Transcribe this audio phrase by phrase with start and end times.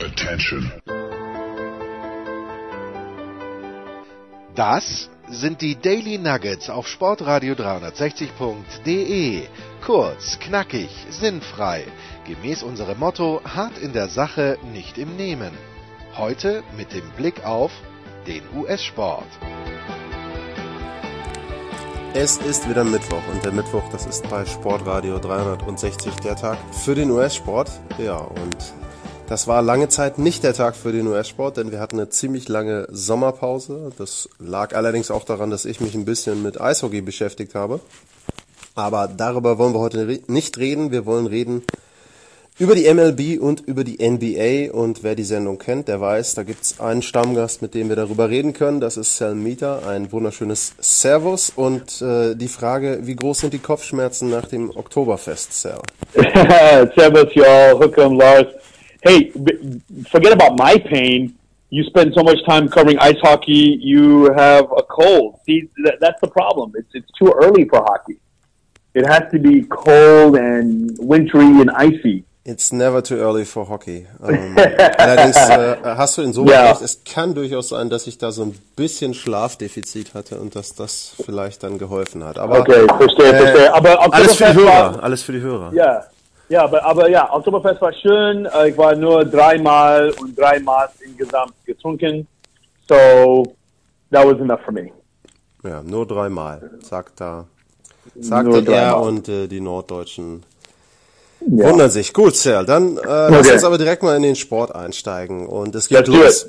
[0.00, 0.70] Attention.
[4.54, 9.42] Das sind die Daily Nuggets auf Sportradio 360.de.
[9.84, 11.84] Kurz, knackig, sinnfrei.
[12.26, 15.50] Gemäß unserem Motto: hart in der Sache, nicht im Nehmen.
[16.16, 17.72] Heute mit dem Blick auf
[18.28, 19.26] den US-Sport.
[22.14, 26.94] Es ist wieder Mittwoch und der Mittwoch, das ist bei Sportradio 360 der Tag für
[26.94, 27.70] den US-Sport.
[27.98, 28.77] Ja, und
[29.28, 32.48] das war lange Zeit nicht der Tag für den US-Sport, denn wir hatten eine ziemlich
[32.48, 33.90] lange Sommerpause.
[33.98, 37.80] Das lag allerdings auch daran, dass ich mich ein bisschen mit Eishockey beschäftigt habe.
[38.74, 40.92] Aber darüber wollen wir heute nicht reden.
[40.92, 41.62] Wir wollen reden
[42.58, 44.72] über die MLB und über die NBA.
[44.72, 48.30] Und wer die Sendung kennt, der weiß, da gibt's einen Stammgast, mit dem wir darüber
[48.30, 48.80] reden können.
[48.80, 51.52] Das ist Sal Mieter, ein wunderschönes Servus.
[51.54, 55.82] Und äh, die Frage, wie groß sind die Kopfschmerzen nach dem Oktoberfest, Sal?
[56.14, 57.78] Servus, y'all.
[57.78, 58.46] Hookem, Lars.
[59.02, 59.30] Hey,
[60.10, 61.34] forget about my pain.
[61.70, 65.38] You spend so much time covering ice hockey, you have a cold.
[65.44, 66.72] See, that, that's the problem.
[66.74, 68.18] It's, it's too early for hockey.
[68.94, 72.24] It has to be cold and wintry and icy.
[72.46, 74.06] It's never too early for hockey.
[74.26, 74.56] Ähm,
[74.96, 76.70] allerdings äh, hast du insoweit Ja.
[76.70, 80.74] recht, es kann durchaus sein, dass ich da so ein bisschen Schlafdefizit hatte und dass
[80.74, 82.38] das vielleicht dann geholfen hat.
[82.38, 83.74] Aber Okay, verstehe, verstehe.
[83.74, 85.72] Aber alles für die Oktoberfest war- Hörer, alles für die Hörer.
[85.74, 86.04] Ja,
[86.48, 88.46] ja, aber, aber ja, Oktoberfest war schön.
[88.46, 92.26] Äh, Ich war nur dreimal und dreimal insgesamt getrunken.
[92.88, 93.54] So,
[94.10, 94.90] that was enough for me.
[95.62, 97.46] Ja, nur dreimal, sagt da,
[98.18, 100.44] sagte Nur er und äh, die Norddeutschen
[101.40, 102.12] wundern sich.
[102.14, 103.52] Gut, Sal, dann äh, lass Okay.
[103.54, 106.48] uns aber direkt mal in den Sport einsteigen und es geht Let's los.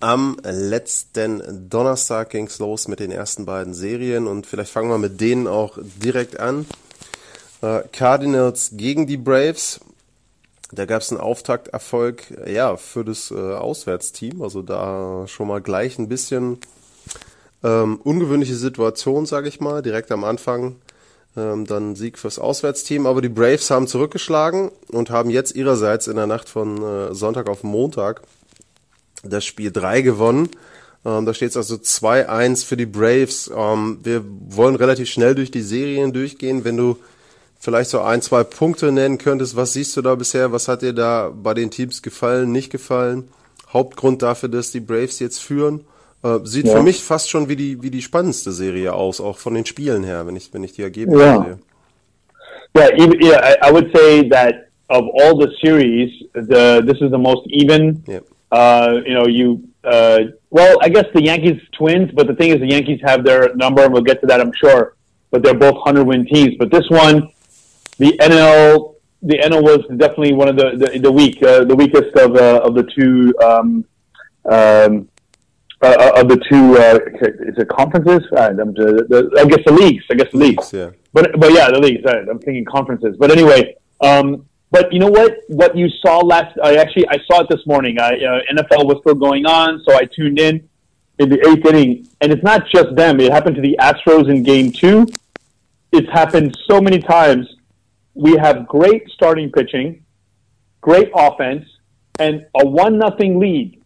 [0.00, 5.20] Am letzten Donnerstag ging's los mit den ersten beiden Serien und vielleicht fangen wir mit
[5.20, 6.66] denen auch direkt an.
[7.62, 9.80] Äh, Cardinals gegen die Braves.
[10.72, 14.42] Da gab's einen Auftakterfolg ja, für das äh, Auswärtsteam.
[14.42, 16.58] Also da schon mal gleich ein bisschen
[17.62, 20.76] ähm, ungewöhnliche Situation, sage ich mal, direkt am Anfang.
[21.36, 23.06] Ähm, dann Sieg fürs Auswärtsteam.
[23.06, 27.48] Aber die Braves haben zurückgeschlagen und haben jetzt ihrerseits in der Nacht von äh, Sonntag
[27.48, 28.22] auf Montag
[29.22, 30.50] das Spiel 3 gewonnen.
[31.04, 33.50] Ähm, da steht es also 2-1 für die Braves.
[33.54, 36.64] Ähm, wir wollen relativ schnell durch die Serien durchgehen.
[36.64, 36.98] Wenn du
[37.62, 40.50] vielleicht so ein, zwei Punkte nennen könntest, was siehst du da bisher?
[40.52, 43.28] Was hat dir da bei den Teams gefallen, nicht gefallen?
[43.72, 45.84] Hauptgrund dafür, dass die Braves jetzt führen?
[46.24, 46.76] Äh, sieht Ja.
[46.76, 50.02] für mich fast schon wie die, wie die spannendste Serie aus, auch von den Spielen
[50.04, 51.44] her, wenn ich, wenn ich die Ergebnisse Ja.
[51.44, 51.58] sehe.
[52.74, 54.54] Yeah, even, yeah, I, would say that
[54.88, 58.02] of all the series, the this is the most even.
[58.08, 58.20] Yeah.
[58.50, 62.60] Uh, you know, you uh, well, I guess the Yankees Twins, but the thing is,
[62.60, 64.94] the Yankees have their number, and we'll get to that, I'm sure.
[65.30, 66.54] But they're both hundred win teams.
[66.58, 67.28] But this one,
[67.98, 72.14] the NL, the NL was definitely one of the the, the weak, uh, the weakest
[72.16, 73.34] of uh, of the two.
[73.44, 73.84] Um,
[74.50, 75.08] um,
[75.82, 76.98] uh, of the two, uh,
[77.48, 78.22] is it conferences?
[78.32, 80.04] Uh, I'm- the, the, I guess the leagues.
[80.10, 80.72] I guess the leagues.
[80.72, 80.90] Yeah.
[81.12, 82.04] But but yeah, the leagues.
[82.06, 83.16] I- I'm thinking conferences.
[83.18, 85.38] But anyway, um, but you know what?
[85.48, 87.98] What you saw last, I actually I saw it this morning.
[88.00, 90.68] I, uh, NFL was still going on, so I tuned in
[91.18, 93.18] in the eighth inning, and it's not just them.
[93.20, 95.06] It happened to the Astros in Game Two.
[95.90, 97.48] It's happened so many times.
[98.14, 100.04] We have great starting pitching,
[100.80, 101.64] great offense,
[102.18, 103.82] and a one nothing lead.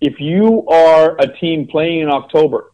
[0.00, 2.72] If you are a team playing in October,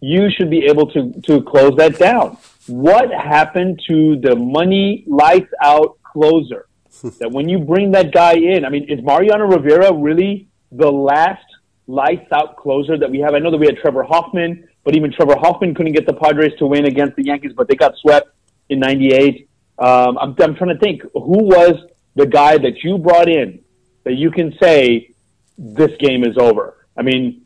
[0.00, 2.36] you should be able to to close that down.
[2.66, 6.66] What happened to the money lights out closer?
[7.20, 11.44] that when you bring that guy in, I mean, is Mariano Rivera really the last
[11.86, 13.34] lights out closer that we have?
[13.34, 16.52] I know that we had Trevor Hoffman, but even Trevor Hoffman couldn't get the Padres
[16.58, 18.28] to win against the Yankees, but they got swept
[18.68, 19.47] in '98.
[19.78, 21.74] Um, I'm, I'm trying to think who was
[22.16, 23.60] the guy that you brought in
[24.04, 25.14] that you can say
[25.56, 26.86] this game is over.
[26.96, 27.42] I mean,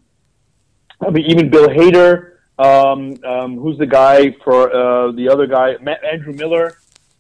[1.01, 5.75] I mean, even Bill Hader, um, um, who's the guy for uh, the other guy,
[6.11, 6.79] Andrew Miller.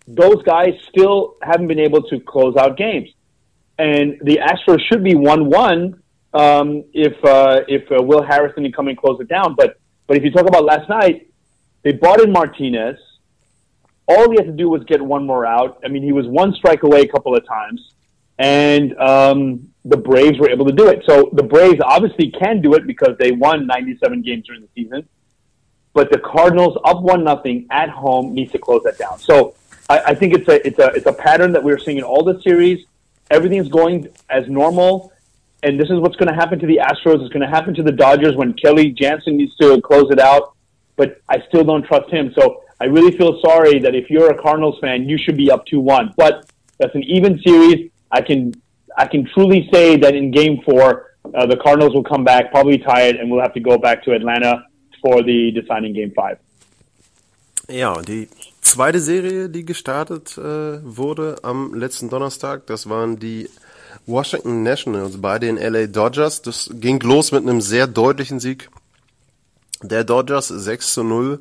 [0.09, 3.09] Those guys still haven't been able to close out games,
[3.79, 6.03] and the Astros should be one-one
[6.35, 9.55] um, if uh, if uh, Will Harrison didn't come and close it down.
[9.55, 11.29] But but if you talk about last night,
[11.83, 12.99] they brought in Martinez.
[14.13, 15.81] All he had to do was get one more out.
[15.85, 17.93] I mean, he was one strike away a couple of times,
[18.39, 21.03] and um, the Braves were able to do it.
[21.09, 25.09] So the Braves obviously can do it because they won 97 games during the season.
[25.95, 29.19] But the Cardinals up one nothing at home needs to close that down.
[29.19, 29.55] So
[29.89, 32.25] I, I think it's a it's a it's a pattern that we're seeing in all
[32.25, 32.87] the series.
[33.31, 35.13] Everything's going as normal,
[35.63, 37.21] and this is what's going to happen to the Astros.
[37.23, 40.55] It's going to happen to the Dodgers when Kelly Jansen needs to close it out.
[40.97, 42.33] But I still don't trust him.
[42.39, 45.63] So I really feel sorry that if you're a Cardinals fan, you should be up
[45.67, 46.07] two one.
[46.17, 46.35] But
[46.79, 47.91] that's an even series.
[48.11, 48.41] I can
[48.97, 50.87] I can truly say that in Game Four,
[51.33, 54.03] uh, the Cardinals will come back, probably tie it, and we'll have to go back
[54.07, 54.53] to Atlanta
[55.01, 56.39] for the deciding Game Five.
[57.69, 58.29] Ja, die
[58.61, 63.49] zweite Serie, die gestartet äh, wurde am letzten Donnerstag, das waren die
[64.07, 66.43] Washington Nationals bei den LA Dodgers.
[66.43, 68.69] Das ging los mit einem sehr deutlichen Sieg
[69.83, 71.39] der Dodgers 6 zu 0.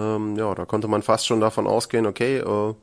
[0.00, 2.74] Ähm, ja, da konnte man fast schon davon ausgehen, okay, äh,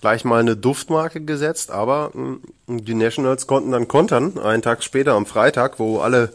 [0.00, 2.38] gleich mal eine Duftmarke gesetzt, aber mh,
[2.68, 6.32] hm, die Nationals konnten dann kontern, einen Tag später am Freitag, wo alle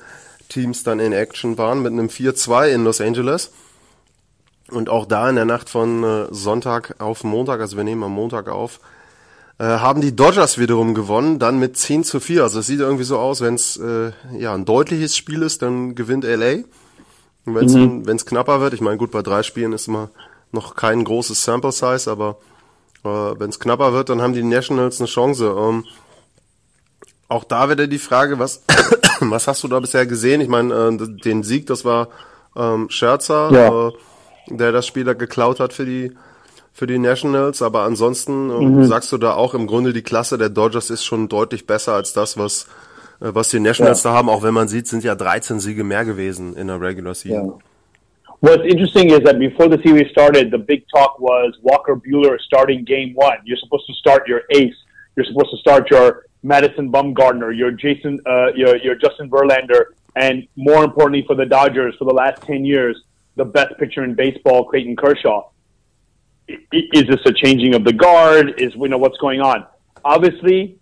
[0.49, 3.51] Teams dann in Action waren, mit einem 4-2 in Los Angeles.
[4.69, 8.11] Und auch da in der Nacht von äh, Sonntag auf Montag, also wir nehmen am
[8.13, 8.79] Montag auf,
[9.57, 12.43] äh, haben die Dodgers wiederum gewonnen, dann mit 10 zu 4.
[12.43, 15.93] Also es sieht irgendwie so aus, wenn es äh, ja, ein deutliches Spiel ist, dann
[15.93, 16.63] gewinnt LA.
[17.45, 18.05] Wenn es mhm.
[18.05, 20.09] knapper wird, ich meine, gut, bei drei Spielen ist immer
[20.51, 22.37] noch kein großes Sample Size, aber
[23.03, 25.55] äh, wenn es knapper wird, dann haben die Nationals eine Chance.
[25.57, 25.85] Ähm,
[27.27, 28.63] auch da wieder die Frage, was,
[29.21, 30.41] was hast du da bisher gesehen?
[30.41, 32.09] Ich meine, äh, den Sieg, das war
[32.55, 33.87] ähm, Scherzer, ja.
[33.87, 33.91] äh,
[34.47, 36.11] der das Spiel da geklaut hat für die
[36.73, 38.85] für die Nationals, aber ansonsten äh, mhm.
[38.85, 42.13] sagst du da auch im Grunde die Klasse der Dodgers ist schon deutlich besser als
[42.13, 42.67] das, was
[43.21, 46.55] was die Nationals da haben, auch wenn man sieht, sind ja 13 Siege mehr gewesen
[46.55, 47.45] in der Regular Season.
[47.45, 47.57] Yeah.
[48.41, 52.83] What's interesting is that before the series started, the big talk was Walker Bueller starting
[52.83, 53.37] game one.
[53.45, 54.73] You're supposed to start your ace.
[55.15, 60.47] You're supposed to start your Madison Bumgarner, your Jason, uh, your, your Justin Verlander, and
[60.55, 63.03] more importantly for the Dodgers for the last 10 years,
[63.35, 65.47] the best pitcher in baseball, Clayton Kershaw.
[66.47, 68.59] Is this a changing of the guard?
[68.59, 69.67] Is, you know, what's going on?
[70.03, 70.79] Obviously,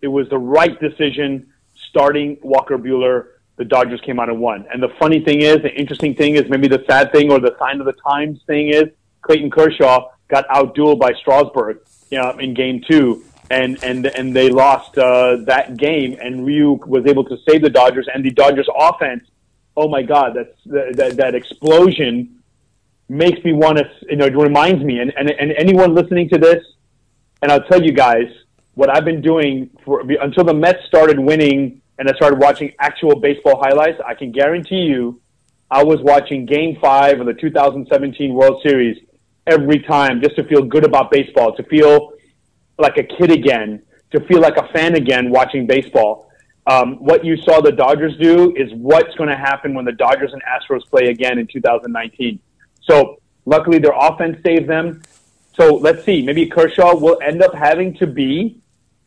[0.00, 1.52] it was the right decision
[1.94, 3.26] starting Walker Bueller,
[3.56, 4.66] the Dodgers came out and won.
[4.72, 7.54] And the funny thing is, the interesting thing is, maybe the sad thing or the
[7.56, 8.84] sign of the times thing is,
[9.22, 11.78] Clayton Kershaw got outdueled by Strasburg
[12.10, 16.18] you know, in Game Two, and and and they lost uh, that game.
[16.20, 19.24] And Ryu was able to save the Dodgers, and the Dodgers offense.
[19.76, 22.40] Oh my God, that's that that explosion
[23.08, 23.88] makes me want to.
[24.08, 26.64] You know, it reminds me, and and and anyone listening to this,
[27.40, 28.26] and I'll tell you guys
[28.74, 33.20] what I've been doing for until the Mets started winning and I started watching actual
[33.20, 35.20] baseball highlights, I can guarantee you
[35.70, 38.96] I was watching game five of the 2017 World Series
[39.46, 42.12] every time just to feel good about baseball, to feel
[42.78, 43.82] like a kid again,
[44.12, 46.30] to feel like a fan again watching baseball.
[46.66, 50.32] Um, what you saw the Dodgers do is what's going to happen when the Dodgers
[50.32, 52.38] and Astros play again in 2019.
[52.82, 55.02] So luckily their offense saved them.
[55.54, 58.60] So let's see, maybe Kershaw will end up having to be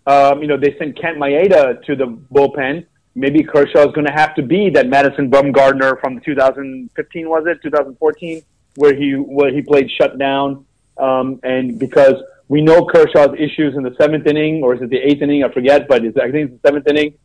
[0.07, 2.85] um, you know, they sent Kent Maeda to the bullpen.
[3.13, 7.61] Maybe Kershaw is going to have to be that Madison Bumgardner from 2015, was it
[7.61, 8.41] 2014,
[8.75, 10.65] where he where he played shutdown.
[10.97, 12.13] Um, and because
[12.47, 15.43] we know Kershaw's issues in the seventh inning, or is it the eighth inning?
[15.43, 17.15] I forget, but it's, I think it's the seventh inning.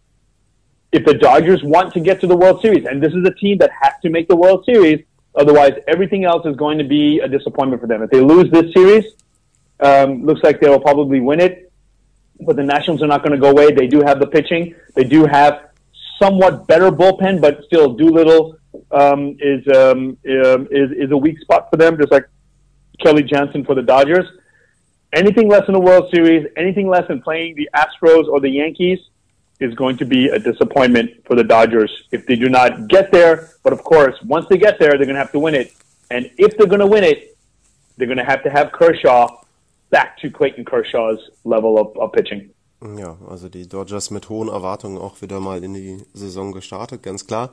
[0.90, 3.58] If the Dodgers want to get to the World Series, and this is a team
[3.58, 5.05] that has to make the World Series,
[5.37, 8.02] otherwise everything else is going to be a disappointment for them.
[8.02, 9.05] If they lose this series,
[9.78, 11.72] um, looks like they will probably win it
[12.40, 13.73] but the Nationals are not going to go away.
[13.73, 14.75] They do have the pitching.
[14.94, 15.70] They do have
[16.20, 18.56] somewhat better bullpen, but still Doolittle
[18.90, 22.29] um, is, um, um, is is a weak spot for them, just like
[23.00, 24.26] Kelly Jansen for the Dodgers.
[25.12, 28.99] Anything less in the World Series, anything less than playing the Astros or the Yankees
[29.61, 33.50] is going to be a disappointment for the Dodgers if they do not get there.
[33.62, 35.73] But of course, once they get there, they're going to have to win it.
[36.11, 37.37] And if they're going to win it,
[37.97, 39.42] they're going to have to have Kershaw
[39.92, 42.50] back to Clayton Kershaw's level of, of pitching.
[42.99, 47.28] Ja, also die Dodgers mit hohen Erwartungen auch wieder mal in die Saison gestartet, ganz
[47.28, 47.50] klar.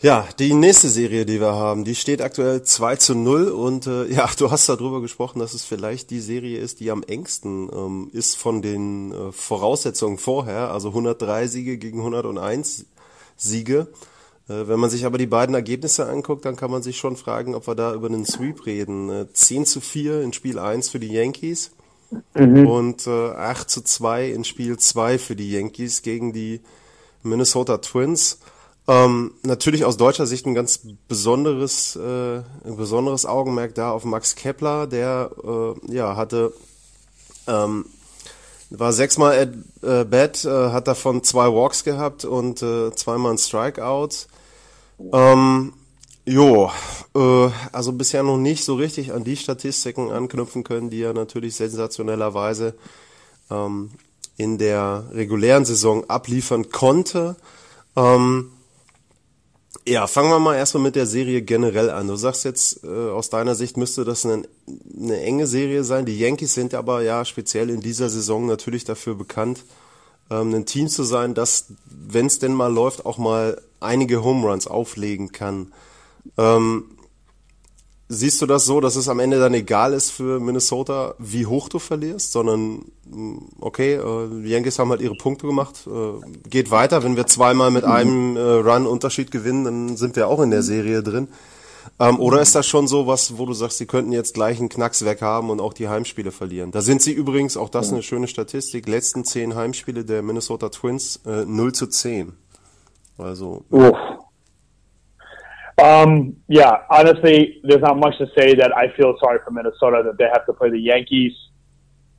[0.00, 4.06] Ja, die nächste Serie, die wir haben, die steht aktuell 2 zu 0 und äh,
[4.06, 8.08] ja, du hast darüber gesprochen, dass es vielleicht die Serie ist, die am engsten ähm,
[8.12, 12.86] ist von den äh, Voraussetzungen vorher, also 103 Siege gegen 101
[13.36, 13.88] Siege.
[14.48, 17.54] Äh, wenn man sich aber die beiden Ergebnisse anguckt, dann kann man sich schon fragen,
[17.54, 19.28] ob wir da über einen Sweep reden.
[19.32, 21.70] 10 äh, zu 4 in Spiel 1 für die Yankees
[22.34, 22.66] mhm.
[22.66, 26.60] und 8 äh, zu 2 in Spiel 2 für die Yankees gegen die
[27.22, 28.38] Minnesota Twins.
[28.86, 34.34] Ähm, natürlich aus deutscher Sicht ein ganz besonderes, äh, ein besonderes Augenmerk da auf Max
[34.34, 36.54] Kepler, der äh, ja hatte
[37.46, 37.84] ähm,
[38.70, 39.48] war sechsmal at
[39.82, 44.26] äh, bat, äh, hat davon zwei Walks gehabt und äh, zweimal ein Strikeout.
[45.12, 45.72] Ähm,
[46.24, 46.70] jo,
[47.14, 51.56] äh, also bisher noch nicht so richtig an die Statistiken anknüpfen können, die er natürlich
[51.56, 52.74] sensationellerweise
[53.50, 53.90] ähm,
[54.36, 57.36] in der regulären Saison abliefern konnte.
[57.96, 58.50] Ähm,
[59.86, 62.08] ja, fangen wir mal erstmal mit der Serie generell an.
[62.08, 64.46] Du sagst jetzt, äh, aus deiner Sicht müsste das eine,
[64.96, 66.04] eine enge Serie sein.
[66.04, 69.64] Die Yankees sind aber ja speziell in dieser Saison natürlich dafür bekannt,
[70.30, 74.46] ähm, ein Team zu sein, das, wenn es denn mal läuft, auch mal einige Home
[74.46, 75.72] Runs auflegen kann.
[76.36, 76.84] Ähm,
[78.08, 81.68] siehst du das so, dass es am Ende dann egal ist für Minnesota, wie hoch
[81.68, 86.70] du verlierst, sondern mm, okay, äh, die Yankees haben halt ihre Punkte gemacht, äh, geht
[86.70, 87.02] weiter.
[87.02, 90.62] Wenn wir zweimal mit einem äh, Run Unterschied gewinnen, dann sind wir auch in der
[90.62, 91.28] Serie drin.
[92.00, 94.68] Ähm, oder ist das schon so was, wo du sagst, sie könnten jetzt gleich einen
[94.68, 96.70] Knacks weg haben und auch die Heimspiele verlieren?
[96.70, 101.20] Da sind sie übrigens, auch das eine schöne Statistik, letzten zehn Heimspiele der Minnesota Twins
[101.26, 102.32] äh, 0 zu 10.
[103.18, 103.64] Also.
[103.72, 103.96] Oof.
[105.80, 110.18] Um, yeah, honestly, there's not much to say that I feel sorry for Minnesota that
[110.18, 111.32] they have to play the Yankees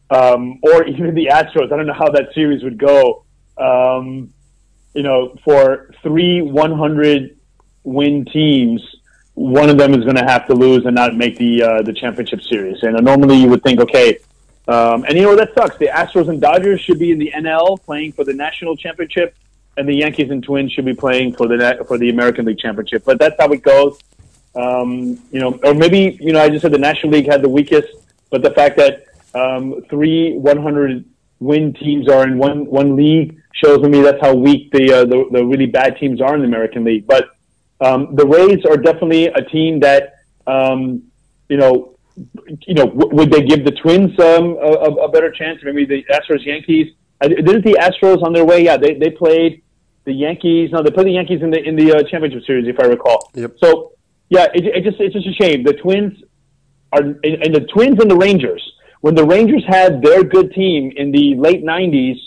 [0.09, 1.71] um, or even the Astros.
[1.71, 3.25] I don't know how that series would go.
[3.57, 4.33] Um,
[4.93, 7.37] you know, for three 100
[7.83, 8.81] win teams,
[9.39, 11.93] one of them is going to have to lose and not make the uh, the
[11.93, 12.83] championship series.
[12.83, 14.17] And uh, normally you would think, okay,
[14.67, 15.77] um, and you know that sucks.
[15.77, 19.33] The Astros and Dodgers should be in the NL playing for the national championship
[19.77, 23.03] and the Yankees and Twins should be playing for the for the American League Championship.
[23.05, 23.97] But that's how it goes.
[24.55, 27.49] Um, you know, or maybe you know, I just said the National League had the
[27.49, 27.87] weakest,
[28.29, 31.05] but the fact that um, three 100
[31.39, 35.29] win teams are in one one league shows me that's how weak the uh, the,
[35.31, 37.07] the really bad teams are in the American League.
[37.07, 37.29] But
[37.81, 40.15] um, the Rays are definitely a team that
[40.47, 41.03] um,
[41.47, 41.95] you know.
[42.67, 45.61] You know, w- would they give the Twins um, a, a better chance?
[45.63, 46.93] Maybe the Astros, Yankees.
[47.21, 48.61] Uh, didn't the Astros on their way?
[48.65, 49.63] Yeah, they, they played
[50.03, 50.71] the Yankees.
[50.73, 53.31] No, they played the Yankees in the in the uh, championship series, if I recall.
[53.35, 53.55] Yep.
[53.63, 53.93] So
[54.29, 55.63] yeah, it, it just it's just a shame.
[55.63, 56.21] The Twins
[56.91, 58.63] are and, and the Twins and the Rangers.
[59.01, 62.17] When the Rangers had their good team in the late '90s,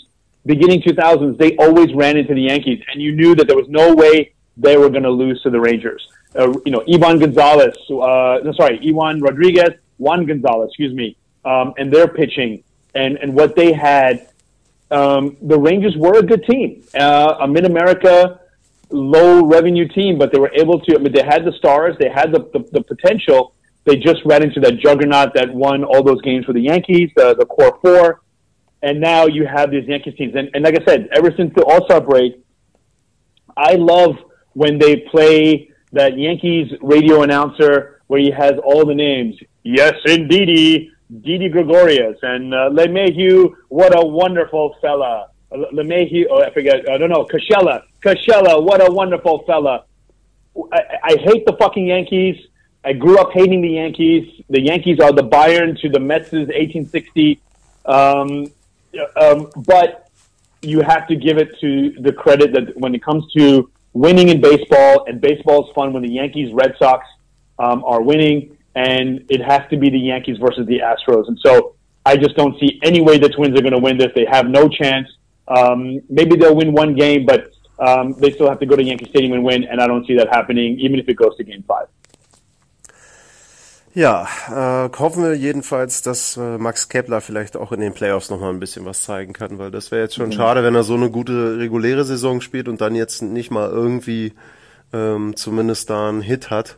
[0.45, 3.93] beginning 2000s, they always ran into the Yankees, and you knew that there was no
[3.93, 6.07] way they were going to lose to the Rangers.
[6.35, 11.91] Uh, you know, Ivan Gonzalez, uh, sorry, Ivan Rodriguez, Juan Gonzalez, excuse me, um, and
[11.91, 12.63] their pitching
[12.95, 14.29] and and what they had
[14.91, 18.39] um, the Rangers were a good team, uh, a Mid America
[18.89, 20.95] low revenue team, but they were able to.
[20.95, 23.55] I mean, they had the stars, they had the, the, the potential.
[23.85, 27.35] They just ran into that juggernaut that won all those games for the Yankees, the,
[27.35, 28.21] the core four,
[28.81, 30.35] and now you have these Yankees teams.
[30.35, 32.39] And, and like I said, ever since the All Star break,
[33.57, 34.15] I love
[34.53, 39.35] when they play that Yankees radio announcer where he has all the names.
[39.63, 40.91] Yes, indeedy.
[41.21, 45.29] Didi Gregorius and uh, LeMahieu, what a wonderful fella.
[45.51, 49.85] LeMahieu, oh, I forget, I don't know, Kashella, Kashella, what a wonderful fella.
[50.71, 52.37] I, I hate the fucking Yankees.
[52.83, 54.43] I grew up hating the Yankees.
[54.49, 57.39] The Yankees are the Bayern to the Mets' 1860.
[57.85, 58.51] Um,
[59.15, 60.09] um, but
[60.61, 64.41] you have to give it to the credit that when it comes to winning in
[64.41, 67.07] baseball, and baseball is fun when the Yankees, Red Sox
[67.59, 71.27] um, are winning and it has to be the Yankees versus the Astros.
[71.27, 74.11] And so I just don't see any way the Twins are going to win this.
[74.15, 75.07] They have no chance.
[75.47, 79.09] Um, maybe they'll win one game, but um, they still have to go to Yankee
[79.09, 81.63] Stadium and win, and I don't see that happening, even if it goes to Game
[81.67, 81.87] Five.
[83.95, 88.49] Ja, äh, hoffen wir jedenfalls, dass äh, Max Kepler vielleicht auch in den Playoffs nochmal
[88.49, 90.31] ein bisschen was zeigen kann, weil das wäre jetzt schon mhm.
[90.33, 94.33] schade, wenn er so eine gute reguläre Saison spielt und dann jetzt nicht mal irgendwie
[94.93, 96.77] ähm, zumindest da einen Hit hat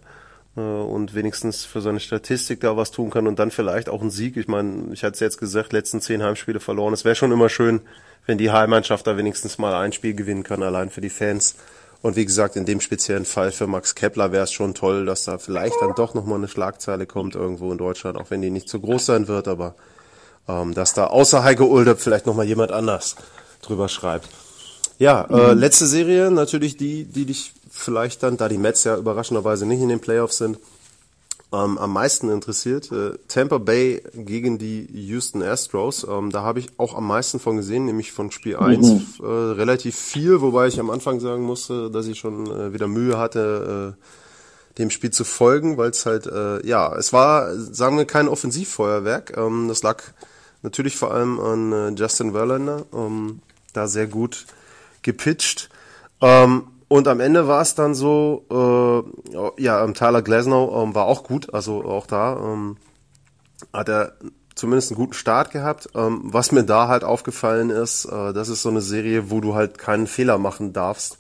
[0.58, 4.12] äh, und wenigstens für seine Statistik da was tun kann und dann vielleicht auch einen
[4.12, 4.36] Sieg.
[4.36, 6.94] Ich meine, ich hatte es jetzt gesagt, letzten zehn Heimspiele verloren.
[6.94, 7.80] Es wäre schon immer schön,
[8.26, 11.56] wenn die Heimmannschaft da wenigstens mal ein Spiel gewinnen kann, allein für die Fans.
[12.02, 15.24] Und wie gesagt, in dem speziellen Fall für Max Kepler wäre es schon toll, dass
[15.24, 18.70] da vielleicht dann doch nochmal eine Schlagzeile kommt irgendwo in Deutschland, auch wenn die nicht
[18.70, 19.76] zu groß sein wird, aber
[20.48, 23.16] ähm, dass da außer Heike Ulde vielleicht nochmal jemand anders
[23.62, 24.30] drüber schreibt.
[25.00, 25.60] Ja, äh, mhm.
[25.60, 29.90] letzte Serie, natürlich die, die dich vielleicht dann, da die Mets ja überraschenderweise nicht in
[29.90, 30.58] den Playoffs sind,
[31.56, 32.92] ähm, am meisten interessiert.
[32.92, 36.06] Äh, Tampa Bay gegen die Houston Astros.
[36.10, 39.06] Ähm, da habe ich auch am meisten von gesehen, nämlich von Spiel 1 mhm.
[39.22, 43.18] äh, relativ viel, wobei ich am Anfang sagen musste, dass ich schon äh, wieder Mühe
[43.18, 48.06] hatte, äh, dem Spiel zu folgen, weil es halt, äh, ja, es war, sagen wir,
[48.06, 49.38] kein Offensivfeuerwerk.
[49.38, 50.04] Ähm, das lag
[50.64, 53.40] natürlich vor allem an äh, Justin Verlander, ähm,
[53.72, 54.46] da sehr gut
[55.02, 55.70] gepitcht.
[56.22, 61.06] Ähm, und am Ende war es dann so, äh, ja, ähm, Tyler Glasnow ähm, war
[61.06, 62.78] auch gut, also auch da ähm,
[63.74, 64.14] hat er
[64.56, 65.90] zumindest einen guten Start gehabt.
[65.96, 69.56] Ähm, was mir da halt aufgefallen ist, äh, das ist so eine Serie, wo du
[69.56, 71.18] halt keinen Fehler machen darfst.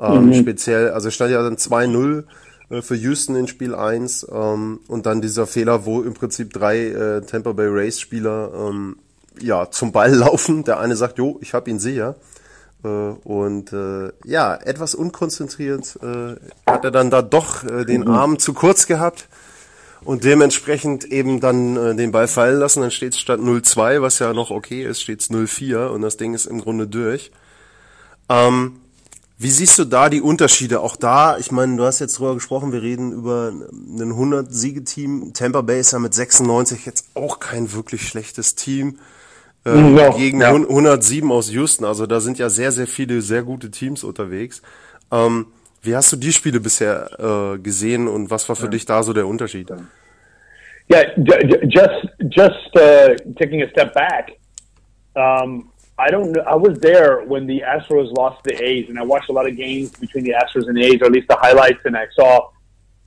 [0.00, 0.34] Ähm, mhm.
[0.34, 2.24] Speziell, also stand ja dann 2-0
[2.70, 6.88] äh, für Houston in Spiel 1 ähm, und dann dieser Fehler, wo im Prinzip drei
[6.88, 8.96] äh, Tampa Bay Race Spieler ähm,
[9.40, 10.64] ja zum Ball laufen.
[10.64, 12.16] Der eine sagt, jo, ich hab ihn sicher.
[12.84, 16.36] Äh, und äh, ja, etwas unkonzentriert äh,
[16.70, 18.10] hat er dann da doch äh, den mhm.
[18.10, 19.28] Arm zu kurz gehabt
[20.04, 22.80] und dementsprechend eben dann äh, den Ball fallen lassen.
[22.80, 26.16] Dann steht es statt 0-2, was ja noch okay ist, steht es 0-4 und das
[26.16, 27.32] Ding ist im Grunde durch.
[28.28, 28.80] Ähm,
[29.40, 30.80] wie siehst du da die Unterschiede?
[30.80, 35.32] Auch da, ich meine, du hast jetzt drüber gesprochen, wir reden über ein 100-Siege-Team.
[35.32, 38.98] Tampa Bay ist ja mit 96 jetzt auch kein wirklich schlechtes Team.
[39.66, 40.48] Äh, ja, gegen ja.
[40.48, 41.84] 107 aus Houston.
[41.84, 44.62] Also da sind ja sehr, sehr viele sehr gute Teams unterwegs.
[45.12, 45.46] Ähm,
[45.82, 48.70] wie hast du die Spiele bisher äh, gesehen und was war für ja.
[48.70, 49.72] dich da so der Unterschied?
[50.90, 51.04] Yeah,
[51.66, 54.32] just just uh, taking a step back.
[55.14, 56.42] Um, I don't know.
[56.46, 59.56] I was there when the Astros lost the A's, and I watched a lot of
[59.56, 62.50] games between the Astros and the A's, or at least the highlights, and I saw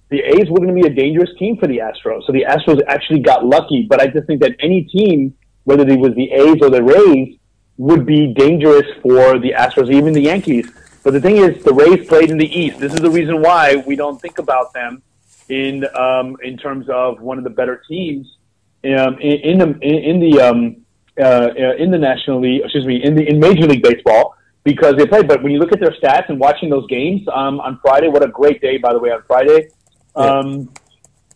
[0.10, 2.26] the A's were going to be a dangerous team for the Astros.
[2.28, 6.00] So the Astros actually got lucky, but I just think that any team, whether it
[6.00, 7.38] was the A's or the Rays,
[7.78, 10.72] would be dangerous for the Astros, even the Yankees.
[11.04, 12.80] But the thing is, the Rays played in the East.
[12.80, 15.02] This is the reason why we don't think about them
[15.50, 18.38] in um, in terms of one of the better teams
[18.86, 20.78] um, in, in the in, the um,
[21.20, 22.62] uh, in the National League.
[22.64, 25.28] Excuse me, in the in Major League Baseball because they played.
[25.28, 28.24] But when you look at their stats and watching those games um, on Friday, what
[28.24, 29.70] a great day by the way on Friday.
[30.16, 30.72] Um,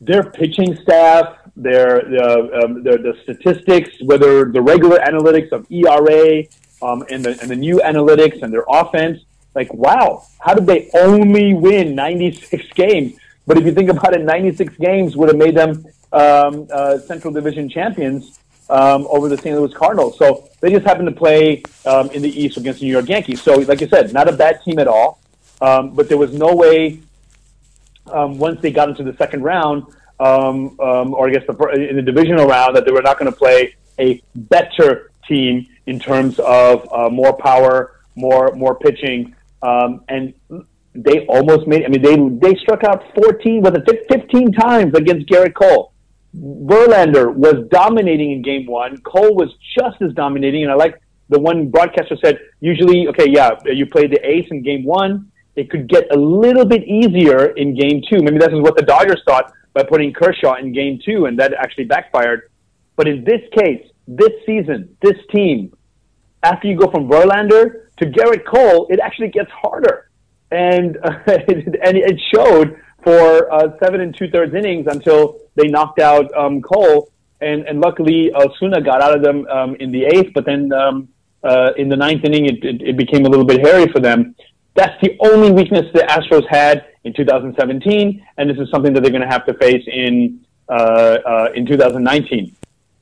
[0.01, 6.44] their pitching staff, their uh, um, their the statistics, whether the regular analytics of ERA
[6.82, 9.20] um, and the and the new analytics and their offense
[9.56, 13.18] like, wow, how did they only win 96 games?
[13.48, 17.34] But if you think about it, 96 games would have made them um, uh, Central
[17.34, 19.58] Division champions um, over the St.
[19.58, 20.18] Louis Cardinals.
[20.18, 23.42] So they just happened to play um, in the East against the New York Yankees.
[23.42, 25.20] So, like I said, not a bad team at all.
[25.62, 27.00] Um, but there was no way
[28.08, 29.86] um, once they got into the second round,
[30.19, 33.31] um, um, or I guess the, in the divisional round, that they were not going
[33.31, 40.03] to play a better team in terms of uh, more power, more more pitching, um,
[40.10, 40.34] and
[40.93, 41.86] they almost made.
[41.86, 42.15] I mean, they
[42.50, 45.91] they struck out 14, was it 15 times against Garrett Cole.
[46.36, 48.98] Verlander was dominating in Game One.
[49.01, 52.39] Cole was just as dominating, and I like the one broadcaster said.
[52.60, 55.31] Usually, okay, yeah, you played the ace in Game One.
[55.55, 58.21] It could get a little bit easier in Game Two.
[58.21, 61.54] Maybe this is what the Dodgers thought by putting Kershaw in Game Two, and that
[61.54, 62.50] actually backfired.
[62.96, 65.76] But in this case, this season, this team,
[66.42, 70.10] after you go from Verlander to Garrett Cole, it actually gets harder.
[70.52, 76.00] And, uh, and it showed for uh, seven and two thirds innings until they knocked
[76.00, 77.12] out um, Cole.
[77.42, 81.10] And, and luckily, Osuna got out of them um, in the eighth, but then um,
[81.44, 84.36] uh, in the ninth inning, it, it, it became a little bit hairy for them.
[84.76, 89.12] That's the only weakness the Astros had in 2017, and this is something that they're
[89.12, 92.56] going to have to face in uh, uh, in 2019.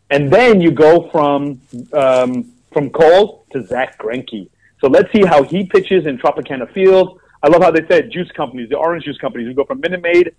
[0.10, 1.60] And then you go from
[1.94, 4.50] um, from Cole to Zach Greinke.
[4.82, 7.20] So let's see how he pitches in Tropicana Field.
[7.42, 10.02] I love how they said juice companies, the orange juice companies, who go from Minute
[10.02, 10.36] Maid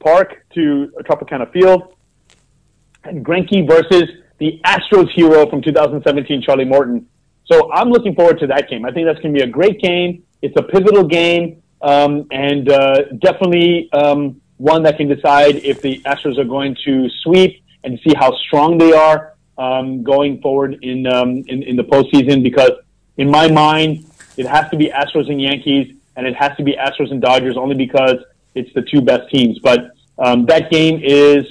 [0.00, 1.94] Park to Tropicana Field.
[3.04, 7.06] And Greinke versus the Astros hero from 2017, Charlie Morton.
[7.46, 8.84] So I'm looking forward to that game.
[8.84, 10.24] I think that's going to be a great game.
[10.46, 16.00] It's a pivotal game, um, and uh, definitely um, one that can decide if the
[16.06, 21.04] Astros are going to sweep and see how strong they are um, going forward in,
[21.08, 22.44] um, in in the postseason.
[22.44, 22.70] Because
[23.16, 24.06] in my mind,
[24.36, 27.56] it has to be Astros and Yankees, and it has to be Astros and Dodgers
[27.56, 28.18] only because
[28.54, 29.58] it's the two best teams.
[29.58, 31.44] But um, that game is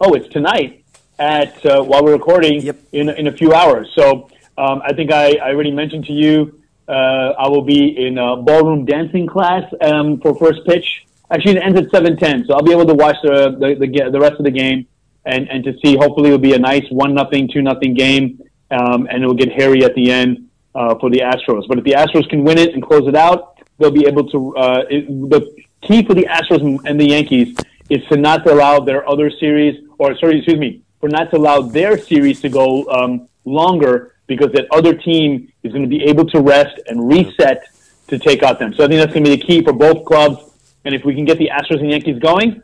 [0.00, 0.84] oh, it's tonight
[1.20, 2.80] at uh, while we're recording yep.
[2.90, 3.92] in in a few hours.
[3.94, 6.59] So um, I think I, I already mentioned to you
[6.92, 11.06] I will be in a ballroom dancing class um, for first pitch.
[11.30, 14.10] Actually, it ends at seven ten, so I'll be able to watch the the, the,
[14.10, 14.86] the rest of the game
[15.24, 15.96] and and to see.
[15.96, 19.84] Hopefully, it'll be a nice one nothing, two nothing game, um, and it'll get hairy
[19.84, 21.68] at the end uh, for the Astros.
[21.68, 24.56] But if the Astros can win it and close it out, they'll be able to.
[24.56, 25.48] Uh, it, the
[25.82, 27.56] key for the Astros and the Yankees
[27.88, 31.60] is to not allow their other series, or sorry, excuse me, for not to allow
[31.60, 36.24] their series to go um, longer because that other team is going to be able
[36.34, 37.64] to rest and reset
[38.06, 38.72] to take out them.
[38.74, 40.38] So I think that's going to be the key for both clubs.
[40.84, 42.62] And if we can get the Astros and Yankees going,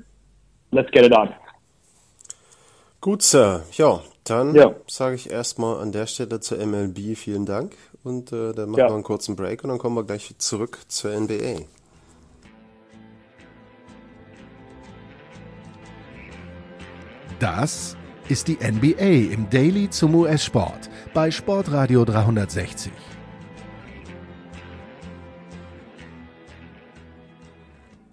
[0.71, 1.35] let's get it on.
[3.01, 3.65] Gut, Sir.
[3.73, 4.75] Ja, dann ja.
[4.87, 8.89] sage ich erstmal an der Stelle zur MLB vielen Dank und äh, dann machen ja.
[8.89, 11.65] wir einen kurzen Break und dann kommen wir gleich zurück zur NBA.
[17.41, 17.97] Das
[18.29, 22.91] ist die NBA im Daily zum US-Sport bei Sportradio 360.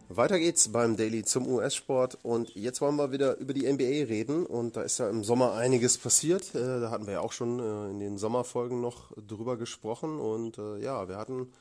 [0.10, 4.45] Weiter geht's beim Daily zum US-Sport und jetzt wollen wir wieder über die NBA reden
[4.45, 6.54] und da ist ja im Sommer einiges passiert.
[6.54, 10.60] Äh, da hatten wir ja auch schon äh, in den Sommerfolgen noch drüber gesprochen und
[10.60, 11.52] äh, ja, wir hatten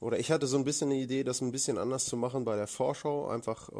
[0.00, 2.54] oder ich hatte so ein bisschen eine Idee, das ein bisschen anders zu machen bei
[2.54, 3.70] der Vorschau, einfach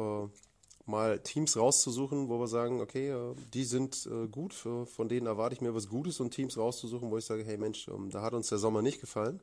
[0.88, 5.54] mal Teams rauszusuchen, wo wir sagen, okay, äh, die sind äh, gut, von denen erwarte
[5.54, 8.34] ich mir was Gutes und Teams rauszusuchen, wo ich sage, hey Mensch, ähm, da hat
[8.34, 9.40] uns der Sommer nicht gefallen.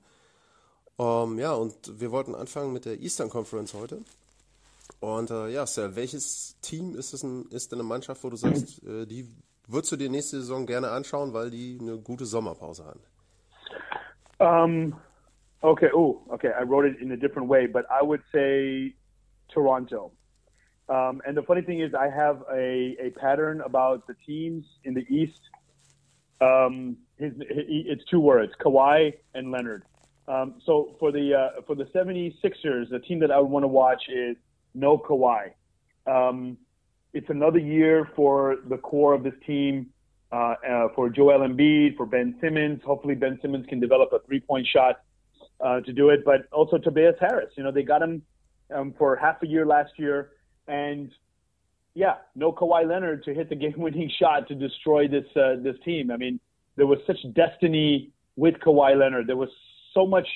[0.98, 4.02] Ähm, ja, und wir wollten anfangen mit der Eastern Conference heute.
[5.00, 8.38] Und äh, ja, Sal, welches Team ist es ein, ist denn eine Mannschaft, wo du
[8.38, 9.28] sagst, äh, die
[9.68, 13.00] würdest du dir nächste Saison gerne anschauen, weil die eine gute Sommerpause haben?
[14.38, 14.96] Um,
[15.62, 15.90] okay.
[15.94, 16.52] Oh, okay.
[16.60, 18.94] I wrote it in a different way, but I would say
[19.50, 20.12] Toronto.
[20.88, 24.94] Um, and the funny thing is, I have a, a pattern about the teams in
[24.94, 25.42] the East.
[26.42, 29.84] Um, his, it's two words: Kawhi and Leonard.
[30.28, 33.68] Um, so for the uh, for the 76ers, the team that I would want to
[33.68, 34.36] watch is
[34.74, 35.52] no Kawhi.
[36.08, 36.58] Um,
[37.14, 39.88] it's another year for the core of this team,
[40.32, 42.82] uh, uh, for Joel Embiid, for Ben Simmons.
[42.86, 45.02] Hopefully, Ben Simmons can develop a three-point shot
[45.62, 47.54] uh, to do it, but also Tobias Harris.
[47.56, 48.22] You know, they got him
[48.74, 50.32] um, for half a year last year,
[50.68, 51.12] and
[51.94, 56.12] yeah, no Kawhi Leonard to hit the game-winning shot to destroy this uh, this team.
[56.12, 56.40] I mean,
[56.76, 59.28] there was such destiny with Kawhi Leonard.
[59.28, 59.50] There was
[59.94, 60.28] so much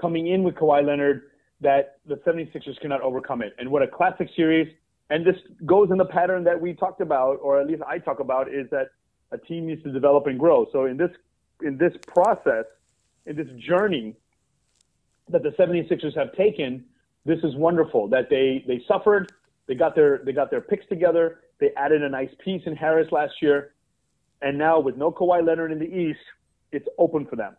[0.00, 1.22] coming in with Kawhi Leonard
[1.60, 3.54] that the 76ers cannot overcome it.
[3.58, 4.74] And what a classic series.
[5.10, 5.36] And this
[5.66, 8.70] goes in the pattern that we talked about, or at least I talk about, is
[8.70, 8.90] that
[9.32, 10.66] a team needs to develop and grow.
[10.72, 11.10] So in this
[11.62, 12.64] in this process,
[13.26, 14.16] in this journey
[15.28, 16.84] that the 76ers have taken,
[17.26, 19.32] this is wonderful that they they suffered,
[19.70, 23.06] they got their they got their picks together, they added a nice piece in Harris
[23.12, 23.74] last year,
[24.42, 26.18] and now with no Kawhi Leonard in the East,
[26.72, 27.54] it's open for them.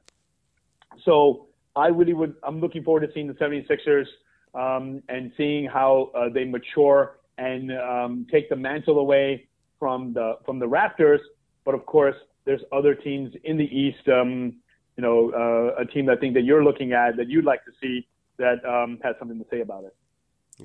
[1.05, 2.35] So I really would.
[2.43, 4.07] I'm looking forward to seeing the 76ers
[4.53, 9.47] um, and seeing how uh, they mature and um, take the mantle away
[9.79, 11.19] from the from the Raptors.
[11.63, 14.05] But of course, there's other teams in the East.
[14.09, 14.57] Um,
[14.97, 17.71] you know, uh, a team I think that you're looking at that you'd like to
[17.81, 19.95] see that um, has something to say about it.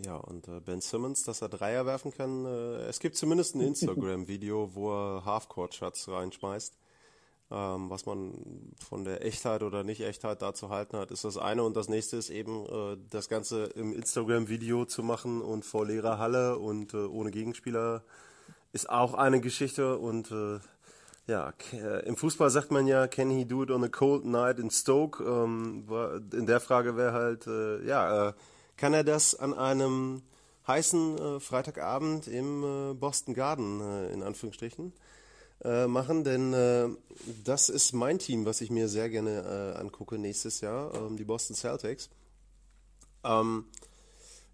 [0.05, 3.61] Ja, und äh, Ben Simmons, dass er Dreier werfen kann, äh, es gibt zumindest ein
[3.63, 6.77] Instagram-Video, wo er Halfcourt-Shots reinschmeißt.
[7.49, 11.63] Ähm, was man von der Echtheit oder Nicht-Echtheit da zu halten hat, ist das eine.
[11.63, 16.19] Und das nächste ist eben, äh, das Ganze im Instagram-Video zu machen und vor leerer
[16.19, 18.03] Halle und äh, ohne Gegenspieler
[18.73, 19.97] ist auch eine Geschichte.
[19.97, 20.59] Und äh,
[21.29, 24.59] ja, äh, im Fußball sagt man ja, can he do it on a cold night
[24.59, 25.23] in Stoke?
[25.23, 25.85] Ähm,
[26.33, 28.33] in der Frage wäre halt, äh, ja, äh,
[28.77, 30.23] kann er das an einem
[30.67, 34.93] heißen Freitagabend im Boston Garden, in Anführungsstrichen?
[35.65, 36.89] äh, machen, denn äh,
[37.45, 41.25] das ist mein Team, was ich mir sehr gerne äh, angucke nächstes Jahr, ähm, die
[41.25, 42.11] Boston Celtics.
[43.25, 43.65] Ähm,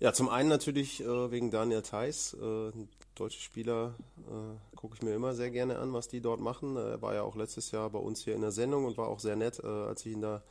[0.00, 2.72] ja, zum einen natürlich äh, wegen Daniel Theiss, äh,
[3.14, 3.94] deutsche Spieler,
[4.28, 6.76] äh, gucke ich mir immer sehr gerne an, was die dort machen.
[6.76, 9.20] Er war ja auch letztes Jahr bei uns hier in der Sendung und war auch
[9.20, 10.42] sehr nett, als ich ihn da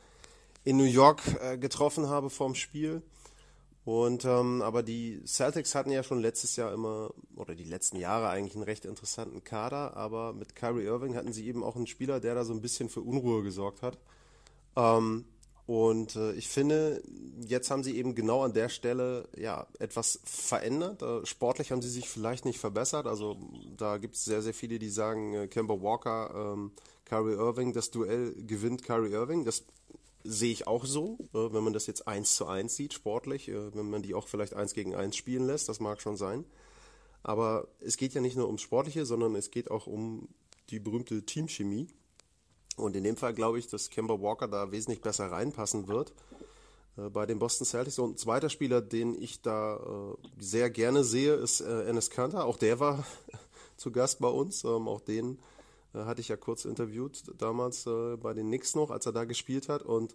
[0.64, 1.20] in New York
[1.60, 3.02] getroffen habe vorm Spiel.
[3.84, 8.28] Und ähm, aber die Celtics hatten ja schon letztes Jahr immer oder die letzten Jahre
[8.28, 12.20] eigentlich einen recht interessanten Kader, aber mit Kyrie Irving hatten sie eben auch einen Spieler,
[12.20, 13.98] der da so ein bisschen für Unruhe gesorgt hat.
[14.76, 15.24] Ähm,
[15.66, 17.02] und äh, ich finde,
[17.46, 21.02] jetzt haben sie eben genau an der Stelle ja etwas verändert.
[21.02, 23.06] Äh, sportlich haben sie sich vielleicht nicht verbessert.
[23.06, 23.36] Also
[23.76, 26.72] da gibt es sehr, sehr viele, die sagen, äh, Kemba Walker, ähm,
[27.04, 29.44] Kyrie Irving, das Duell gewinnt Kyrie Irving.
[29.44, 29.64] Das
[30.24, 33.74] sehe ich auch so, äh, wenn man das jetzt eins zu eins sieht, sportlich, äh,
[33.74, 36.44] wenn man die auch vielleicht eins gegen eins spielen lässt, das mag schon sein.
[37.22, 40.28] Aber es geht ja nicht nur ums Sportliche, sondern es geht auch um
[40.70, 41.88] die berühmte Teamchemie.
[42.76, 46.12] Und in dem Fall glaube ich, dass Kemba Walker da wesentlich besser reinpassen wird
[46.96, 47.98] äh, bei den Boston Celtics.
[47.98, 52.44] Und ein zweiter Spieler, den ich da sehr gerne sehe, ist Enes Kanter.
[52.44, 53.04] Auch der war
[53.76, 54.64] zu Gast bei uns.
[54.64, 55.38] Ähm, auch den äh,
[55.94, 59.68] hatte ich ja kurz interviewt damals äh, bei den Knicks noch, als er da gespielt
[59.68, 59.82] hat.
[59.82, 60.14] Und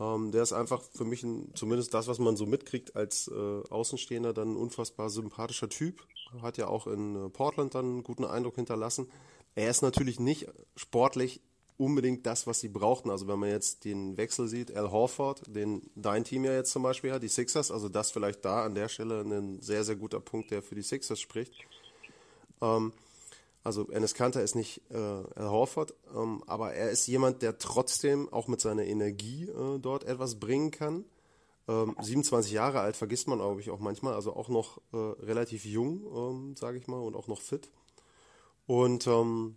[0.00, 3.62] ähm, der ist einfach für mich ein, zumindest das, was man so mitkriegt als äh,
[3.70, 6.06] Außenstehender, dann ein unfassbar sympathischer Typ.
[6.40, 9.10] Hat ja auch in äh, Portland dann einen guten Eindruck hinterlassen.
[9.54, 11.40] Er ist natürlich nicht sportlich
[11.76, 13.10] unbedingt das, was sie brauchten.
[13.10, 16.82] Also wenn man jetzt den Wechsel sieht, Al Horford, den dein Team ja jetzt zum
[16.82, 20.20] Beispiel hat, die Sixers, also das vielleicht da an der Stelle ein sehr, sehr guter
[20.20, 21.54] Punkt, der für die Sixers spricht.
[22.60, 22.92] Ähm,
[23.64, 28.48] also Enes Kanter ist nicht äh, Horford, ähm, aber er ist jemand, der trotzdem auch
[28.48, 31.04] mit seiner Energie äh, dort etwas bringen kann.
[31.68, 35.64] Ähm, 27 Jahre alt vergisst man, glaube ich, auch manchmal, also auch noch äh, relativ
[35.64, 37.70] jung, ähm, sage ich mal, und auch noch fit.
[38.66, 39.56] Und ähm,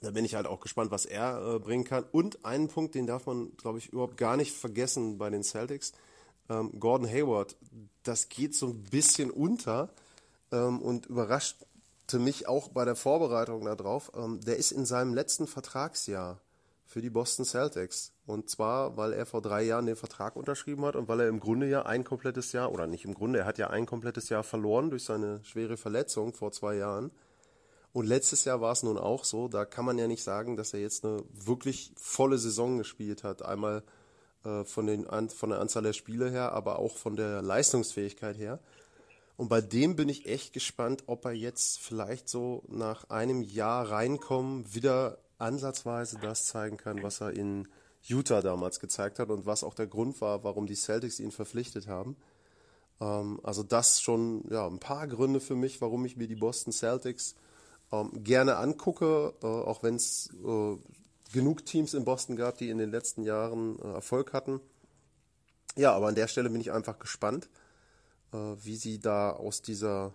[0.00, 2.04] da bin ich halt auch gespannt, was er äh, bringen kann.
[2.10, 5.92] Und einen Punkt, den darf man, glaube ich, überhaupt gar nicht vergessen bei den Celtics.
[6.48, 7.56] Ähm, Gordon Hayward,
[8.02, 9.90] das geht so ein bisschen unter
[10.52, 11.66] ähm, und überrascht
[12.14, 16.40] mich auch bei der Vorbereitung darauf, ähm, der ist in seinem letzten Vertragsjahr
[16.84, 18.12] für die Boston Celtics.
[18.26, 21.40] Und zwar, weil er vor drei Jahren den Vertrag unterschrieben hat und weil er im
[21.40, 24.44] Grunde ja ein komplettes Jahr, oder nicht im Grunde, er hat ja ein komplettes Jahr
[24.44, 27.10] verloren durch seine schwere Verletzung vor zwei Jahren.
[27.92, 30.74] Und letztes Jahr war es nun auch so, da kann man ja nicht sagen, dass
[30.74, 33.42] er jetzt eine wirklich volle Saison gespielt hat.
[33.42, 33.82] Einmal
[34.44, 38.60] äh, von, den, von der Anzahl der Spiele her, aber auch von der Leistungsfähigkeit her.
[39.36, 43.90] Und bei dem bin ich echt gespannt, ob er jetzt vielleicht so nach einem Jahr
[43.90, 47.68] reinkommen wieder ansatzweise das zeigen kann, was er in
[48.02, 51.86] Utah damals gezeigt hat und was auch der Grund war, warum die Celtics ihn verpflichtet
[51.86, 52.16] haben.
[53.00, 56.72] Ähm, also das schon ja ein paar Gründe für mich, warum ich mir die Boston
[56.72, 57.34] Celtics
[57.92, 60.76] ähm, gerne angucke, äh, auch wenn es äh,
[61.32, 64.60] genug Teams in Boston gab, die in den letzten Jahren äh, Erfolg hatten.
[65.76, 67.50] Ja, aber an der Stelle bin ich einfach gespannt,
[68.32, 70.12] wie sie da aus dieser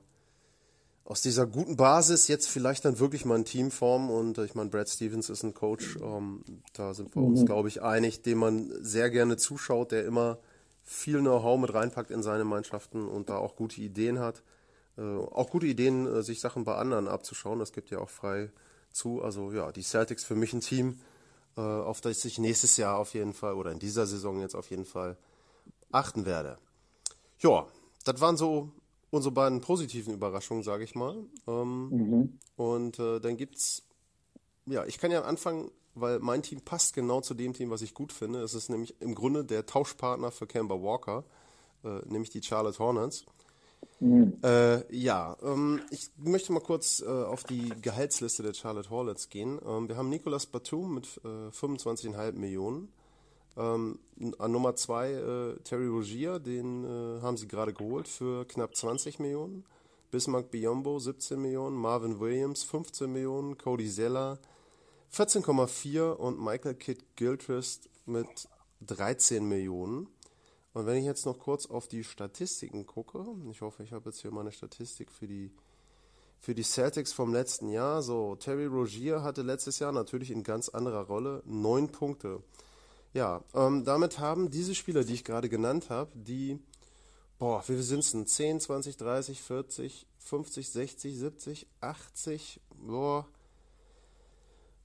[1.03, 4.09] aus dieser guten Basis jetzt vielleicht dann wirklich mal ein Team formen.
[4.09, 6.43] Und äh, ich meine, Brad Stevens ist ein Coach, ähm,
[6.73, 7.45] da sind wir uns, mhm.
[7.45, 10.37] glaube ich, einig, dem man sehr gerne zuschaut, der immer
[10.83, 14.43] viel Know-how mit reinpackt in seine Mannschaften und da auch gute Ideen hat.
[14.97, 18.51] Äh, auch gute Ideen, äh, sich Sachen bei anderen abzuschauen, das gibt ja auch frei
[18.91, 19.21] zu.
[19.21, 20.99] Also ja, die Celtics für mich ein Team,
[21.57, 24.69] äh, auf das ich nächstes Jahr auf jeden Fall oder in dieser Saison jetzt auf
[24.69, 25.17] jeden Fall
[25.91, 26.57] achten werde.
[27.39, 27.65] Ja,
[28.03, 28.71] das waren so
[29.09, 31.17] unsere beiden positiven Überraschungen, sage ich mal.
[31.47, 32.39] Ähm, mhm.
[32.55, 33.83] Und äh, dann gibt's,
[34.65, 37.93] ja, ich kann ja anfangen, weil mein Team passt genau zu dem Team, was ich
[37.93, 38.41] gut finde.
[38.41, 41.25] Es ist nämlich im Grunde der Tauschpartner für Kemba Walker,
[41.83, 43.25] äh, nämlich die Charlotte Hornets.
[43.99, 44.37] Mhm.
[44.43, 49.59] Äh, ja, ähm, ich möchte mal kurz äh, auf die Gehaltsliste der Charlotte Hornets gehen.
[49.65, 52.91] Ähm, wir haben Nicolas Batum mit äh, 25,5 Millionen.
[53.57, 53.99] Ähm,
[54.37, 59.19] an Nummer zwei äh, Terry Rogier, den äh, haben sie gerade geholt für knapp 20
[59.19, 59.65] Millionen.
[60.11, 64.39] Bismarck Biombo 17 Millionen, Marvin Williams 15 Millionen, Cody Zeller
[65.13, 68.47] 14,4 und Michael Kidd Gilchrist mit
[68.81, 70.07] 13 Millionen.
[70.73, 74.21] Und wenn ich jetzt noch kurz auf die Statistiken gucke, ich hoffe, ich habe jetzt
[74.21, 75.51] hier meine Statistik für die
[76.41, 78.01] für die Celtics vom letzten Jahr.
[78.01, 82.41] So, Terry Rogier hatte letztes Jahr natürlich in ganz anderer Rolle neun Punkte.
[83.13, 86.59] Ja, ähm, damit haben diese Spieler, die ich gerade genannt habe, die,
[87.39, 88.25] boah, wie viel sind es denn?
[88.25, 93.27] 10, 20, 30, 40, 50, 60, 70, 80, boah,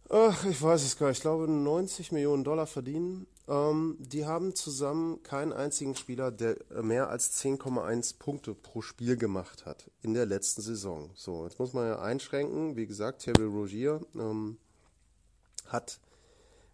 [0.09, 3.27] ach, ich weiß es gar nicht, ich glaube 90 Millionen Dollar verdienen.
[3.49, 9.67] Ähm, die haben zusammen keinen einzigen Spieler, der mehr als 10,1 Punkte pro Spiel gemacht
[9.67, 11.11] hat in der letzten Saison.
[11.15, 12.77] So, jetzt muss man ja einschränken.
[12.77, 14.57] Wie gesagt, Terry Rogier ähm,
[15.67, 16.01] hat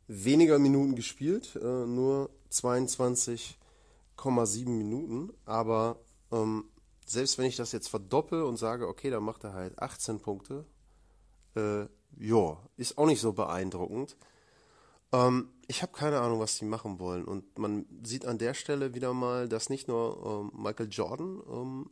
[0.08, 5.32] weniger Minuten gespielt, äh, nur 22,7 Minuten.
[5.44, 5.98] Aber
[6.30, 6.64] ähm,
[7.06, 10.64] selbst wenn ich das jetzt verdoppel und sage, okay, dann macht er halt 18 Punkte,
[11.54, 11.86] äh,
[12.18, 14.16] ja, ist auch nicht so beeindruckend.
[15.12, 17.24] Ähm, ich habe keine Ahnung, was die machen wollen.
[17.24, 21.90] Und man sieht an der Stelle wieder mal, dass nicht nur ähm, Michael Jordan ähm,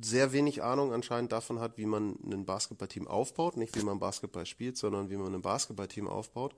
[0.00, 3.56] sehr wenig Ahnung anscheinend davon hat, wie man ein Basketballteam aufbaut.
[3.56, 6.54] Nicht wie man Basketball spielt, sondern wie man ein Basketballteam aufbaut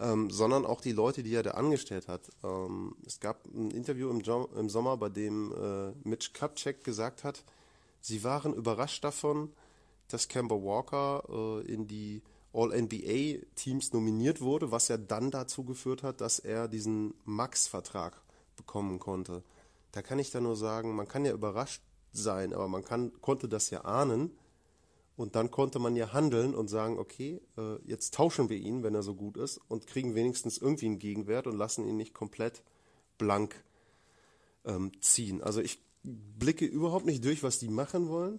[0.00, 2.30] ähm, sondern auch die Leute, die er da angestellt hat.
[2.44, 7.24] Ähm, es gab ein Interview im, jo im Sommer, bei dem äh, Mitch Kupchak gesagt
[7.24, 7.44] hat,
[8.00, 9.52] sie waren überrascht davon,
[10.08, 16.20] dass Kemba Walker äh, in die All-NBA-Teams nominiert wurde, was ja dann dazu geführt hat,
[16.20, 18.20] dass er diesen Max-Vertrag
[18.56, 19.42] bekommen konnte.
[19.92, 21.82] Da kann ich da nur sagen, man kann ja überrascht
[22.12, 24.36] sein, aber man kann, konnte das ja ahnen,
[25.18, 28.94] und dann konnte man ja handeln und sagen, okay, äh, jetzt tauschen wir ihn, wenn
[28.94, 32.62] er so gut ist, und kriegen wenigstens irgendwie einen Gegenwert und lassen ihn nicht komplett
[33.18, 33.64] blank
[34.64, 35.42] ähm, ziehen.
[35.42, 38.38] Also ich blicke überhaupt nicht durch, was die machen wollen.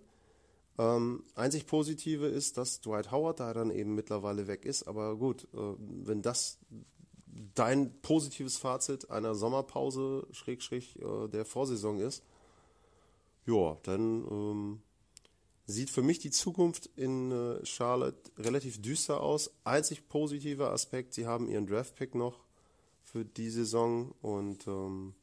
[0.78, 4.88] Ähm, einzig Positive ist, dass Dwight Howard da dann eben mittlerweile weg ist.
[4.88, 6.60] Aber gut, äh, wenn das
[7.56, 12.24] dein positives Fazit einer Sommerpause, Schrägstrich, äh, der Vorsaison ist,
[13.46, 14.82] ja, dann ähm,
[15.70, 19.52] sieht für mich die Zukunft in äh, Charlotte relativ düster aus.
[19.64, 22.40] Einzig positiver Aspekt, sie haben ihren Draftpick noch
[23.04, 25.14] für die Saison und ähm,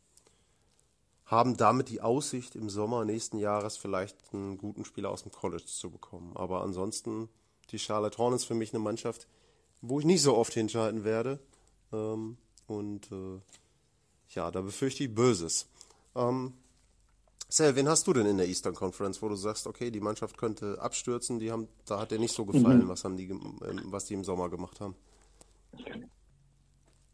[1.25, 5.65] haben damit die Aussicht, im Sommer nächsten Jahres vielleicht einen guten Spieler aus dem College
[5.67, 6.37] zu bekommen.
[6.37, 7.29] Aber ansonsten
[7.71, 9.27] die Charlotte Hornets für mich eine Mannschaft,
[9.81, 11.41] wo ich nicht so oft hinschalten werde.
[11.93, 12.37] Ähm,
[12.69, 13.41] und äh,
[14.31, 15.67] ja, da befürchte ich Böses.
[16.15, 16.55] Ähm,
[17.49, 20.37] Sal, wen hast du denn in der Eastern Conference, wo du sagst, okay, die Mannschaft
[20.37, 22.89] könnte abstürzen, die haben, da hat dir nicht so gefallen, mhm.
[22.89, 24.97] was haben die, ähm, was die im Sommer gemacht haben?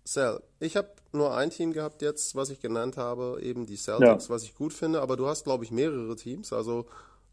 [0.04, 4.28] Sal, ich habe nur ein Team gehabt jetzt, was ich genannt habe, eben die Celtics,
[4.28, 4.34] ja.
[4.34, 6.86] was ich gut finde, aber du hast, glaube ich, mehrere Teams, also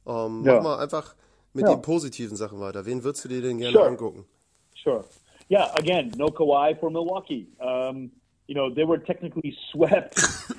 [0.06, 0.56] ähm, ja.
[0.56, 1.16] mach mal einfach
[1.54, 1.74] mit ja.
[1.74, 2.86] den positiven Sachen weiter.
[2.86, 3.88] Wen würdest du dir denn gerne sure.
[3.88, 4.26] angucken?
[4.76, 5.04] Sure.
[5.50, 7.48] yeah, again, no Kawhi for Milwaukee.
[7.60, 8.12] Um,
[8.50, 10.16] you know, they were technically swept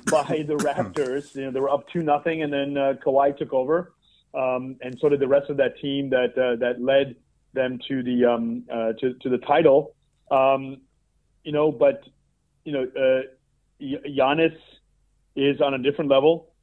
[0.09, 1.35] by the Raptors.
[1.35, 3.91] You know, they were up two nothing, and then uh, Kawhi took over,
[4.33, 7.17] um, and so did the rest of that team that uh, that led
[7.53, 9.93] them to the um, uh, to to the title.
[10.31, 10.77] Um,
[11.43, 12.03] you know, but
[12.63, 13.23] you know, uh,
[13.81, 14.55] Giannis
[15.35, 16.53] is on a different level,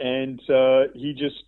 [0.00, 1.44] and uh, he just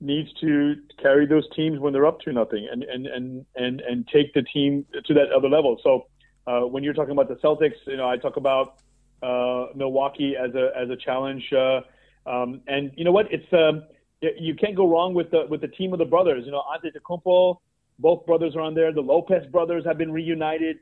[0.00, 4.08] needs to carry those teams when they're up to nothing, and and and and and
[4.08, 5.78] take the team to that other level.
[5.84, 6.08] So
[6.46, 8.78] uh, when you're talking about the Celtics, you know, I talk about
[9.22, 11.80] uh, Milwaukee as a as a challenge, uh,
[12.26, 13.32] um, and you know what?
[13.32, 13.84] It's um,
[14.20, 16.44] you can't go wrong with the with the team of the brothers.
[16.44, 17.58] You know, Antetokounmpo,
[17.98, 18.92] both brothers are on there.
[18.92, 20.78] The Lopez brothers have been reunited.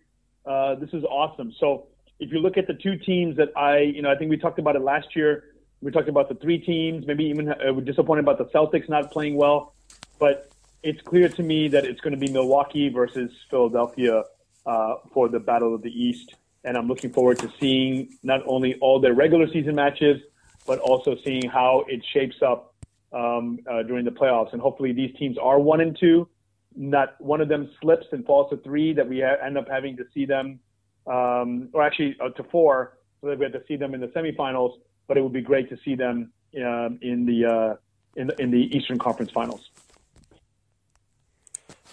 [0.46, 1.52] Uh, this is awesome.
[1.58, 1.88] So
[2.20, 4.58] if you look at the two teams that I, you know, I think we talked
[4.58, 5.54] about it last year.
[5.80, 9.12] We talked about the three teams, maybe even uh, we're disappointed about the Celtics not
[9.12, 9.74] playing well,
[10.18, 10.50] but
[10.82, 14.24] it's clear to me that it's going to be Milwaukee versus Philadelphia
[14.68, 16.34] uh, for the Battle of the East.
[16.64, 20.20] And I'm looking forward to seeing not only all their regular season matches,
[20.66, 22.74] but also seeing how it shapes up
[23.12, 24.52] um, uh, during the playoffs.
[24.52, 26.28] And hopefully these teams are one and two.
[26.76, 29.96] Not one of them slips and falls to three that we ha- end up having
[29.96, 30.60] to see them,
[31.06, 34.08] um, or actually uh, to four, so that we have to see them in the
[34.08, 34.74] semifinals.
[35.06, 37.74] But it would be great to see them um, in the uh,
[38.16, 39.70] in the in the Eastern Conference Finals.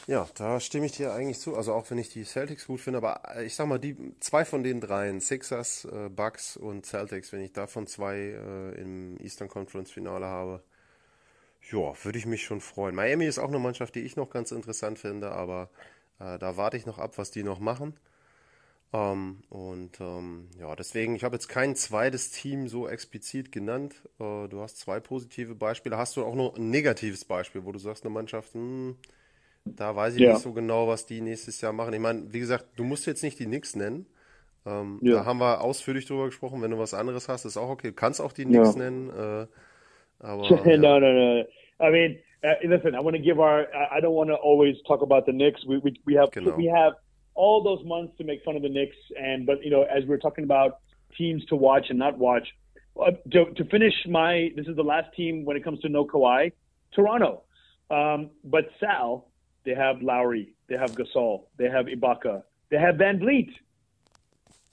[0.07, 1.55] Ja, da stimme ich dir eigentlich zu.
[1.55, 4.45] Also auch wenn ich die Celtics gut finde, aber äh, ich sag mal, die zwei
[4.45, 9.47] von den dreien, Sixers, äh, Bucks und Celtics, wenn ich davon zwei äh, im Eastern
[9.49, 10.63] Conference Finale habe,
[11.71, 12.95] ja, würde ich mich schon freuen.
[12.95, 15.69] Miami ist auch eine Mannschaft, die ich noch ganz interessant finde, aber
[16.19, 17.95] äh, da warte ich noch ab, was die noch machen.
[18.93, 23.95] Ähm, und ähm, ja, deswegen, ich habe jetzt kein zweites Team so explizit genannt.
[24.19, 25.97] Äh, du hast zwei positive Beispiele.
[25.97, 28.97] Hast du auch noch ein negatives Beispiel, wo du sagst, eine Mannschaft, hm,
[29.65, 30.33] da weiß ich ja.
[30.33, 31.93] nicht so genau, was die nächstes Jahr machen.
[31.93, 34.05] Ich meine, wie gesagt, du musst jetzt nicht die Knicks nennen.
[34.65, 35.15] Ähm, ja.
[35.15, 36.61] Da haben wir ausführlich drüber gesprochen.
[36.61, 37.89] Wenn du was anderes hast, ist auch okay.
[37.89, 38.81] Du kannst auch die Knicks ja.
[38.83, 39.09] nennen.
[39.09, 39.47] Äh,
[40.19, 41.45] aber, no, no, no.
[41.81, 42.95] I mean, uh, listen.
[42.95, 43.67] I want to give our.
[43.91, 45.65] I don't want to always talk about the Knicks.
[45.67, 46.55] We we, we have genau.
[46.55, 46.93] we have
[47.33, 50.17] all those months to make fun of the Knicks, and but you know, as we're
[50.19, 50.79] talking about
[51.17, 52.47] teams to watch and not watch,
[52.99, 54.51] uh, to, to finish my.
[54.55, 56.53] This is the last team when it comes to no Kawhi,
[56.93, 57.43] Toronto.
[57.91, 59.27] Um, but Sal,
[59.65, 63.49] they have Lowry, they have Gasol, they have Ibaka, they have Van Vliet.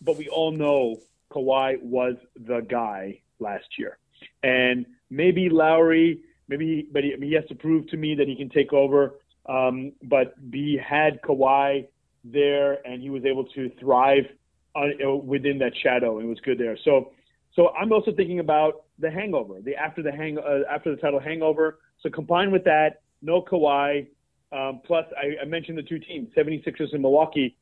[0.00, 1.00] But we all know
[1.30, 3.98] Kawhi was the guy last year.
[4.42, 8.48] And maybe Lowry, maybe, but he, he has to prove to me that he can
[8.48, 9.14] take over.
[9.46, 11.88] Um, but he had Kawhi
[12.24, 14.26] there, and he was able to thrive
[14.74, 16.78] on, within that shadow, and was good there.
[16.84, 17.12] So,
[17.54, 21.20] so I'm also thinking about the hangover, the after the hang uh, after the title
[21.20, 21.80] hangover.
[22.00, 24.06] So combined with that, no Kawhi,
[24.52, 27.56] um, plus, I, I, mentioned the two teams, 76ers in Milwaukee,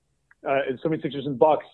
[0.47, 1.67] uh, and 76ers in Bucks.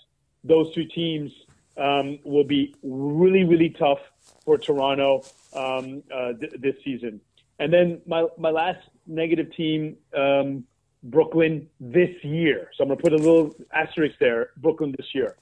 [0.44, 1.32] Those two teams
[1.78, 3.98] um, will be really, really tough
[4.44, 5.22] for Toronto
[5.54, 7.20] um, uh, th- this season.
[7.58, 10.64] And then my, my last negative team, um,
[11.02, 12.70] Brooklyn this year.
[12.74, 15.36] So I'm going to put a little asterisk there, Brooklyn this year.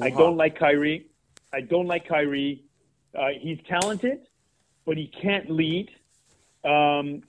[0.00, 1.08] I don't like Kyrie.
[1.52, 2.64] I don't like Kyrie.
[3.14, 4.20] Uh, he's talented,
[4.86, 5.90] but he can't lead.
[6.64, 7.22] Um,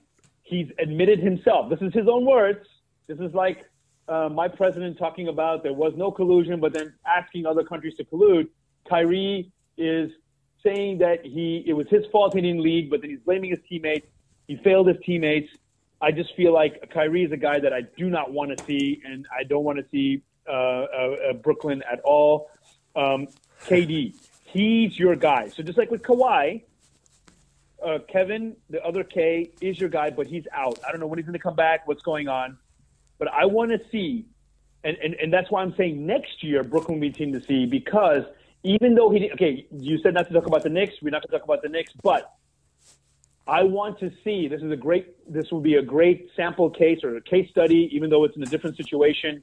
[0.52, 1.70] he's admitted himself.
[1.70, 2.66] This is his own words.
[3.06, 3.64] This is like
[4.08, 8.04] uh, my president talking about there was no collusion, but then asking other countries to
[8.04, 8.48] collude.
[8.88, 10.10] Kyrie is
[10.62, 13.60] saying that he it was his fault he didn't lead, but then he's blaming his
[13.68, 14.06] teammates.
[14.46, 15.50] He failed his teammates.
[16.00, 19.00] I just feel like Kyrie is a guy that I do not want to see,
[19.04, 22.50] and I don't want to see uh, uh, uh, Brooklyn at all.
[22.96, 23.28] Um,
[23.66, 25.48] KD, he's your guy.
[25.48, 26.62] So just like with Kawhi,
[27.84, 30.78] uh, Kevin, the other K, is your guy, but he's out.
[30.86, 32.58] I don't know when he's going to come back, what's going on.
[33.18, 34.26] But I want to see,
[34.84, 37.66] and, and, and that's why I'm saying next year Brooklyn will be team to see
[37.66, 38.24] because
[38.64, 41.30] even though he okay, you said not to talk about the Knicks, we're not going
[41.32, 42.34] to talk about the Knicks, but
[43.46, 44.48] I want to see.
[44.48, 45.32] This is a great.
[45.32, 48.42] This will be a great sample case or a case study, even though it's in
[48.42, 49.42] a different situation.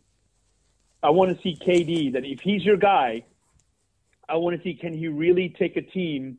[1.04, 3.23] I want to see KD that if he's your guy,
[4.28, 6.38] I want to see can he really take a team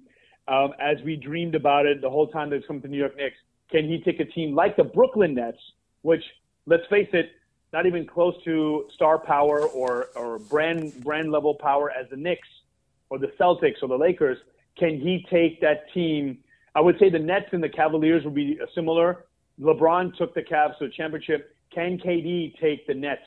[0.51, 3.37] um, as we dreamed about it the whole time he's come to New York Knicks.
[3.71, 5.59] Can he take a team like the Brooklyn Nets,
[6.03, 6.25] which
[6.67, 7.31] let's face it,
[7.73, 12.49] not even close to star power or, or brand brand level power as the Knicks
[13.11, 14.39] or the Celtics or the Lakers?
[14.77, 16.39] Can he take that team?
[16.75, 19.27] I would say the Nets and the Cavaliers would be similar.
[19.61, 21.55] LeBron took the Cavs to a championship.
[21.73, 23.23] Can KD take the Nets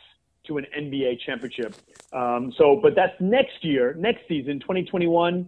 [0.48, 1.74] to an NBA championship?
[2.12, 5.48] Um, so, but that's next year, next season, 2021.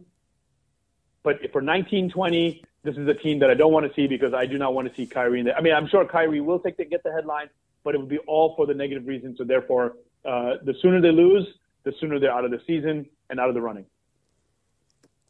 [1.25, 4.45] But for 1920, this is a team that I don't want to see because I
[4.45, 5.57] do not want to see Kyrie in there.
[5.57, 7.49] I mean, I'm sure Kyrie will take the, get the headlines,
[7.83, 9.39] but it would be all for the negative reasons.
[9.39, 9.85] So therefore,
[10.23, 11.47] uh, the sooner they lose,
[11.83, 13.87] the sooner they're out of the season and out of the running.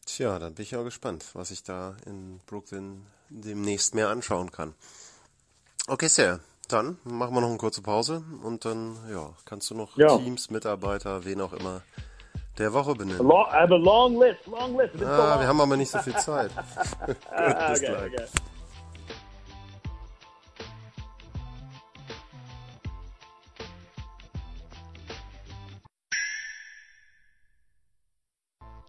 [0.06, 4.74] Tja, dann bin ich ja gespannt, was ich da in Brooklyn demnächst mehr anschauen kann.
[5.88, 9.98] Okay, Sir, dann machen wir noch eine kurze Pause und dann ja, kannst du noch
[9.98, 10.18] ja.
[10.18, 11.82] Teams, Mitarbeiter, wen auch immer
[12.58, 13.26] der Woche benennen.
[13.28, 14.96] Long, I have a long list, long list.
[15.04, 16.52] Ah, so wir haben aber nicht so viel Zeit.
[17.06, 18.14] Gut, bis okay, gleich.
[18.14, 18.26] Okay.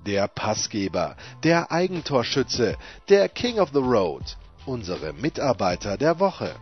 [0.06, 2.76] der Passgeber, der Eigentorschütze,
[3.08, 6.54] der King of the Road, unsere Mitarbeiter der Woche.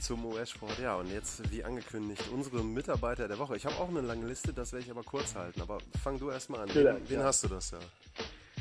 [0.00, 0.78] Zum US-Sport.
[0.82, 3.56] Ja, und jetzt, wie angekündigt, unsere Mitarbeiter der Woche.
[3.56, 5.60] Ich habe auch eine lange Liste, das werde ich aber kurz halten.
[5.60, 6.74] Aber fang du erstmal an.
[6.74, 7.78] Wen, wen hast du das da?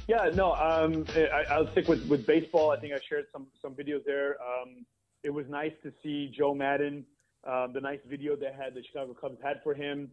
[0.08, 2.72] Yeah, no, um, I, I'll stick with, with baseball.
[2.72, 4.38] I think I shared some, some videos there.
[4.42, 4.86] Um,
[5.24, 7.06] it was nice to see Joe Madden,
[7.44, 10.10] um, the nice video they had, the Chicago Cubs had for him.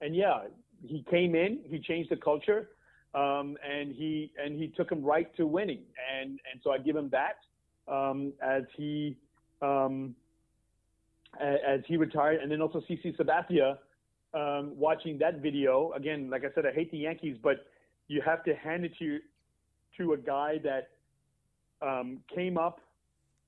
[0.00, 0.42] And yeah,
[0.86, 2.68] he came in, he changed the culture,
[3.14, 5.82] um, and he and he took him right to winning.
[6.14, 7.38] And and so I give him that
[7.92, 9.16] um, as he
[9.62, 10.14] um,
[11.38, 13.78] as he retired, and then also CC Sabathia
[14.34, 15.92] um, watching that video.
[15.92, 17.66] Again, like I said, I hate the Yankees, but
[18.08, 19.18] you have to hand it to
[19.98, 20.90] to a guy that
[21.82, 22.80] um, came up,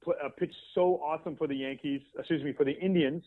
[0.06, 3.22] uh, pitched so awesome for the Yankees, excuse me, for the Indians,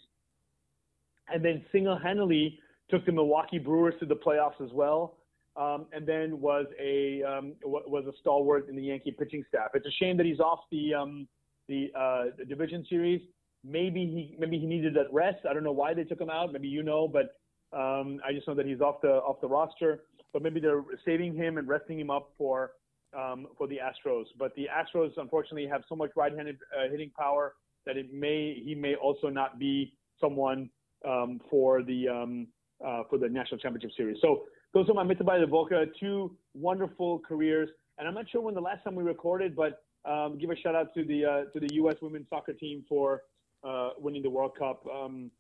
[1.34, 5.16] and then single-handedly took the Milwaukee Brewers to the playoffs as well.
[5.58, 9.70] Um, and then was a um, was a stalwart in the Yankee pitching staff.
[9.74, 11.28] It's a shame that he's off the um,
[11.70, 13.22] the, uh, the division series.
[13.68, 15.46] Maybe he maybe he needed that rest.
[15.50, 16.54] I don't know why they took him out.
[16.54, 17.36] Maybe you know, but
[17.78, 20.04] um, I just know that he's off the off the roster.
[20.34, 22.72] But maybe they're saving him and resting him up for
[23.18, 24.26] um, for the Astros.
[24.38, 27.54] But the Astros unfortunately have so much right-handed uh, hitting power
[27.86, 30.70] that it may he may also not be someone
[31.08, 32.48] um, for the um,
[32.86, 34.18] uh, for the national championship series.
[34.22, 34.44] So
[34.74, 37.70] those are my de Volca, two wonderful careers.
[37.98, 40.76] And I'm not sure when the last time we recorded, but um, give a shout
[40.76, 41.96] out to the uh, to the U.S.
[42.02, 43.22] women's soccer team for
[43.66, 44.86] uh, winning the World Cup.
[44.88, 45.32] Um,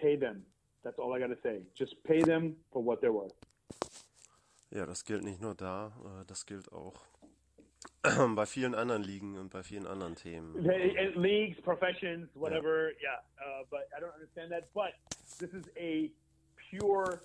[0.00, 0.42] pay them.
[0.82, 1.60] That's all I got to say.
[1.76, 3.32] Just pay them for what they're worth.
[4.70, 6.94] Ja, das gilt nicht nur da, äh, das gilt auch
[8.34, 10.52] bei vielen anderen Ligen und bei vielen anderen Themen.
[11.14, 12.90] Leagues, professions, whatever.
[13.00, 13.60] Yeah, yeah.
[13.60, 14.68] Uh, but I don't understand that.
[14.74, 14.94] But
[15.38, 16.10] this is a
[16.70, 17.20] pure,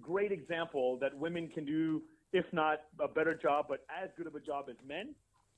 [0.00, 4.36] great example that women can do, if not a better job, but as good of
[4.36, 5.14] a job as men.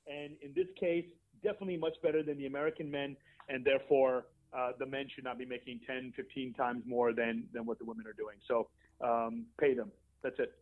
[0.07, 1.05] and in this case,
[1.43, 3.15] definitely much better than the American men,
[3.49, 7.65] and therefore uh, the men should not be making 10, 15 times more than, than
[7.65, 8.37] what the women are doing.
[8.47, 8.67] So
[9.01, 9.91] um, pay them.
[10.21, 10.53] That's it.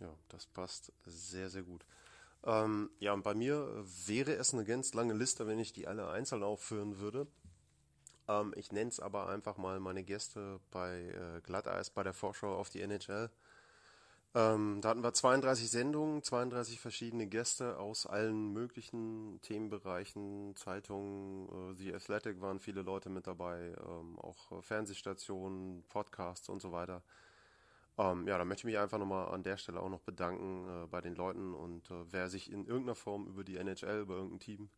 [0.00, 1.84] Ja, das passt sehr, sehr gut.
[2.44, 3.68] Ähm, ja, und bei mir
[4.06, 7.26] wäre es eine ganz lange Liste, wenn ich die alle einzeln aufführen würde.
[8.28, 12.54] Ähm, ich nenne es aber einfach mal meine Gäste bei äh, Glatteis bei der Vorschau
[12.54, 13.30] auf die NHL.
[14.36, 21.74] Ähm, da hatten wir 32 Sendungen, 32 verschiedene Gäste aus allen möglichen Themenbereichen, Zeitungen, äh,
[21.76, 27.02] The Athletic waren viele Leute mit dabei, ähm, auch Fernsehstationen, Podcasts und so weiter.
[27.96, 30.86] Ähm, ja, da möchte ich mich einfach nochmal an der Stelle auch noch bedanken äh,
[30.88, 34.40] bei den Leuten und äh, wer sich in irgendeiner Form über die NHL, über irgendein
[34.40, 34.68] Team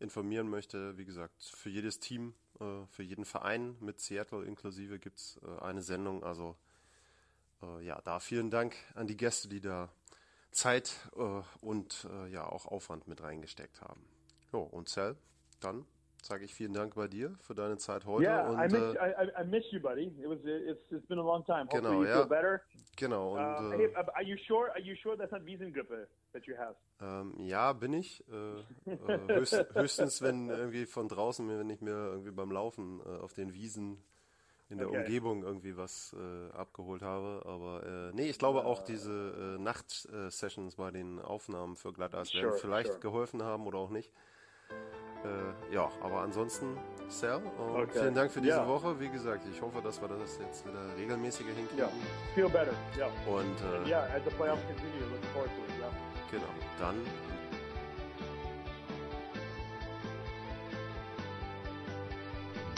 [0.00, 5.40] informieren möchte, wie gesagt, für jedes Team, äh, für jeden Verein mit Seattle inklusive gibt's
[5.42, 6.56] äh, eine Sendung, also
[7.62, 9.90] äh, ja, da vielen Dank an die Gäste, die da
[10.50, 14.04] Zeit äh, und äh, ja auch Aufwand mit reingesteckt haben.
[14.52, 15.16] Jo, und Cell,
[15.60, 15.84] dann
[16.22, 18.24] sage ich vielen Dank bei dir für deine Zeit heute.
[18.24, 20.06] Yeah, und, I, miss, äh, I, I miss you, buddy.
[20.06, 21.66] It was it's, it's been a long time.
[21.66, 22.14] Hopefully genau, you ja.
[22.16, 22.62] feel better.
[22.96, 23.36] Genau.
[23.36, 24.70] Und, uh, hey, are you sure?
[24.70, 26.76] Are you sure that's not Wiesengrippe that you have?
[27.00, 28.24] Ähm, ja, bin ich.
[28.28, 33.18] Äh, äh, höchst, höchstens, wenn irgendwie von draußen, wenn ich mir irgendwie beim Laufen äh,
[33.20, 34.02] auf den Wiesen
[34.70, 34.98] in der okay.
[34.98, 37.42] Umgebung irgendwie was äh, abgeholt habe.
[37.46, 42.50] Aber äh, nee, ich glaube auch diese äh, Nacht-Sessions bei den Aufnahmen für Glatteis werden
[42.50, 43.00] sure, vielleicht sure.
[43.00, 44.12] geholfen haben oder auch nicht.
[45.24, 46.76] Äh, ja, aber ansonsten,
[47.08, 48.00] Sal, und Okay.
[48.00, 48.68] vielen Dank für diese Ja.
[48.68, 49.00] Woche.
[49.00, 51.78] Wie gesagt, ich hoffe, dass wir das jetzt wieder regelmäßiger hinkriegen.
[51.78, 51.90] Yeah.
[52.34, 52.72] Feel better.
[52.96, 53.10] Yeah.
[53.26, 54.04] Und äh, Yeah.
[54.14, 55.80] As the playoffs continue, looking forward to it.
[55.80, 55.90] Yeah.
[56.30, 56.94] genau, dann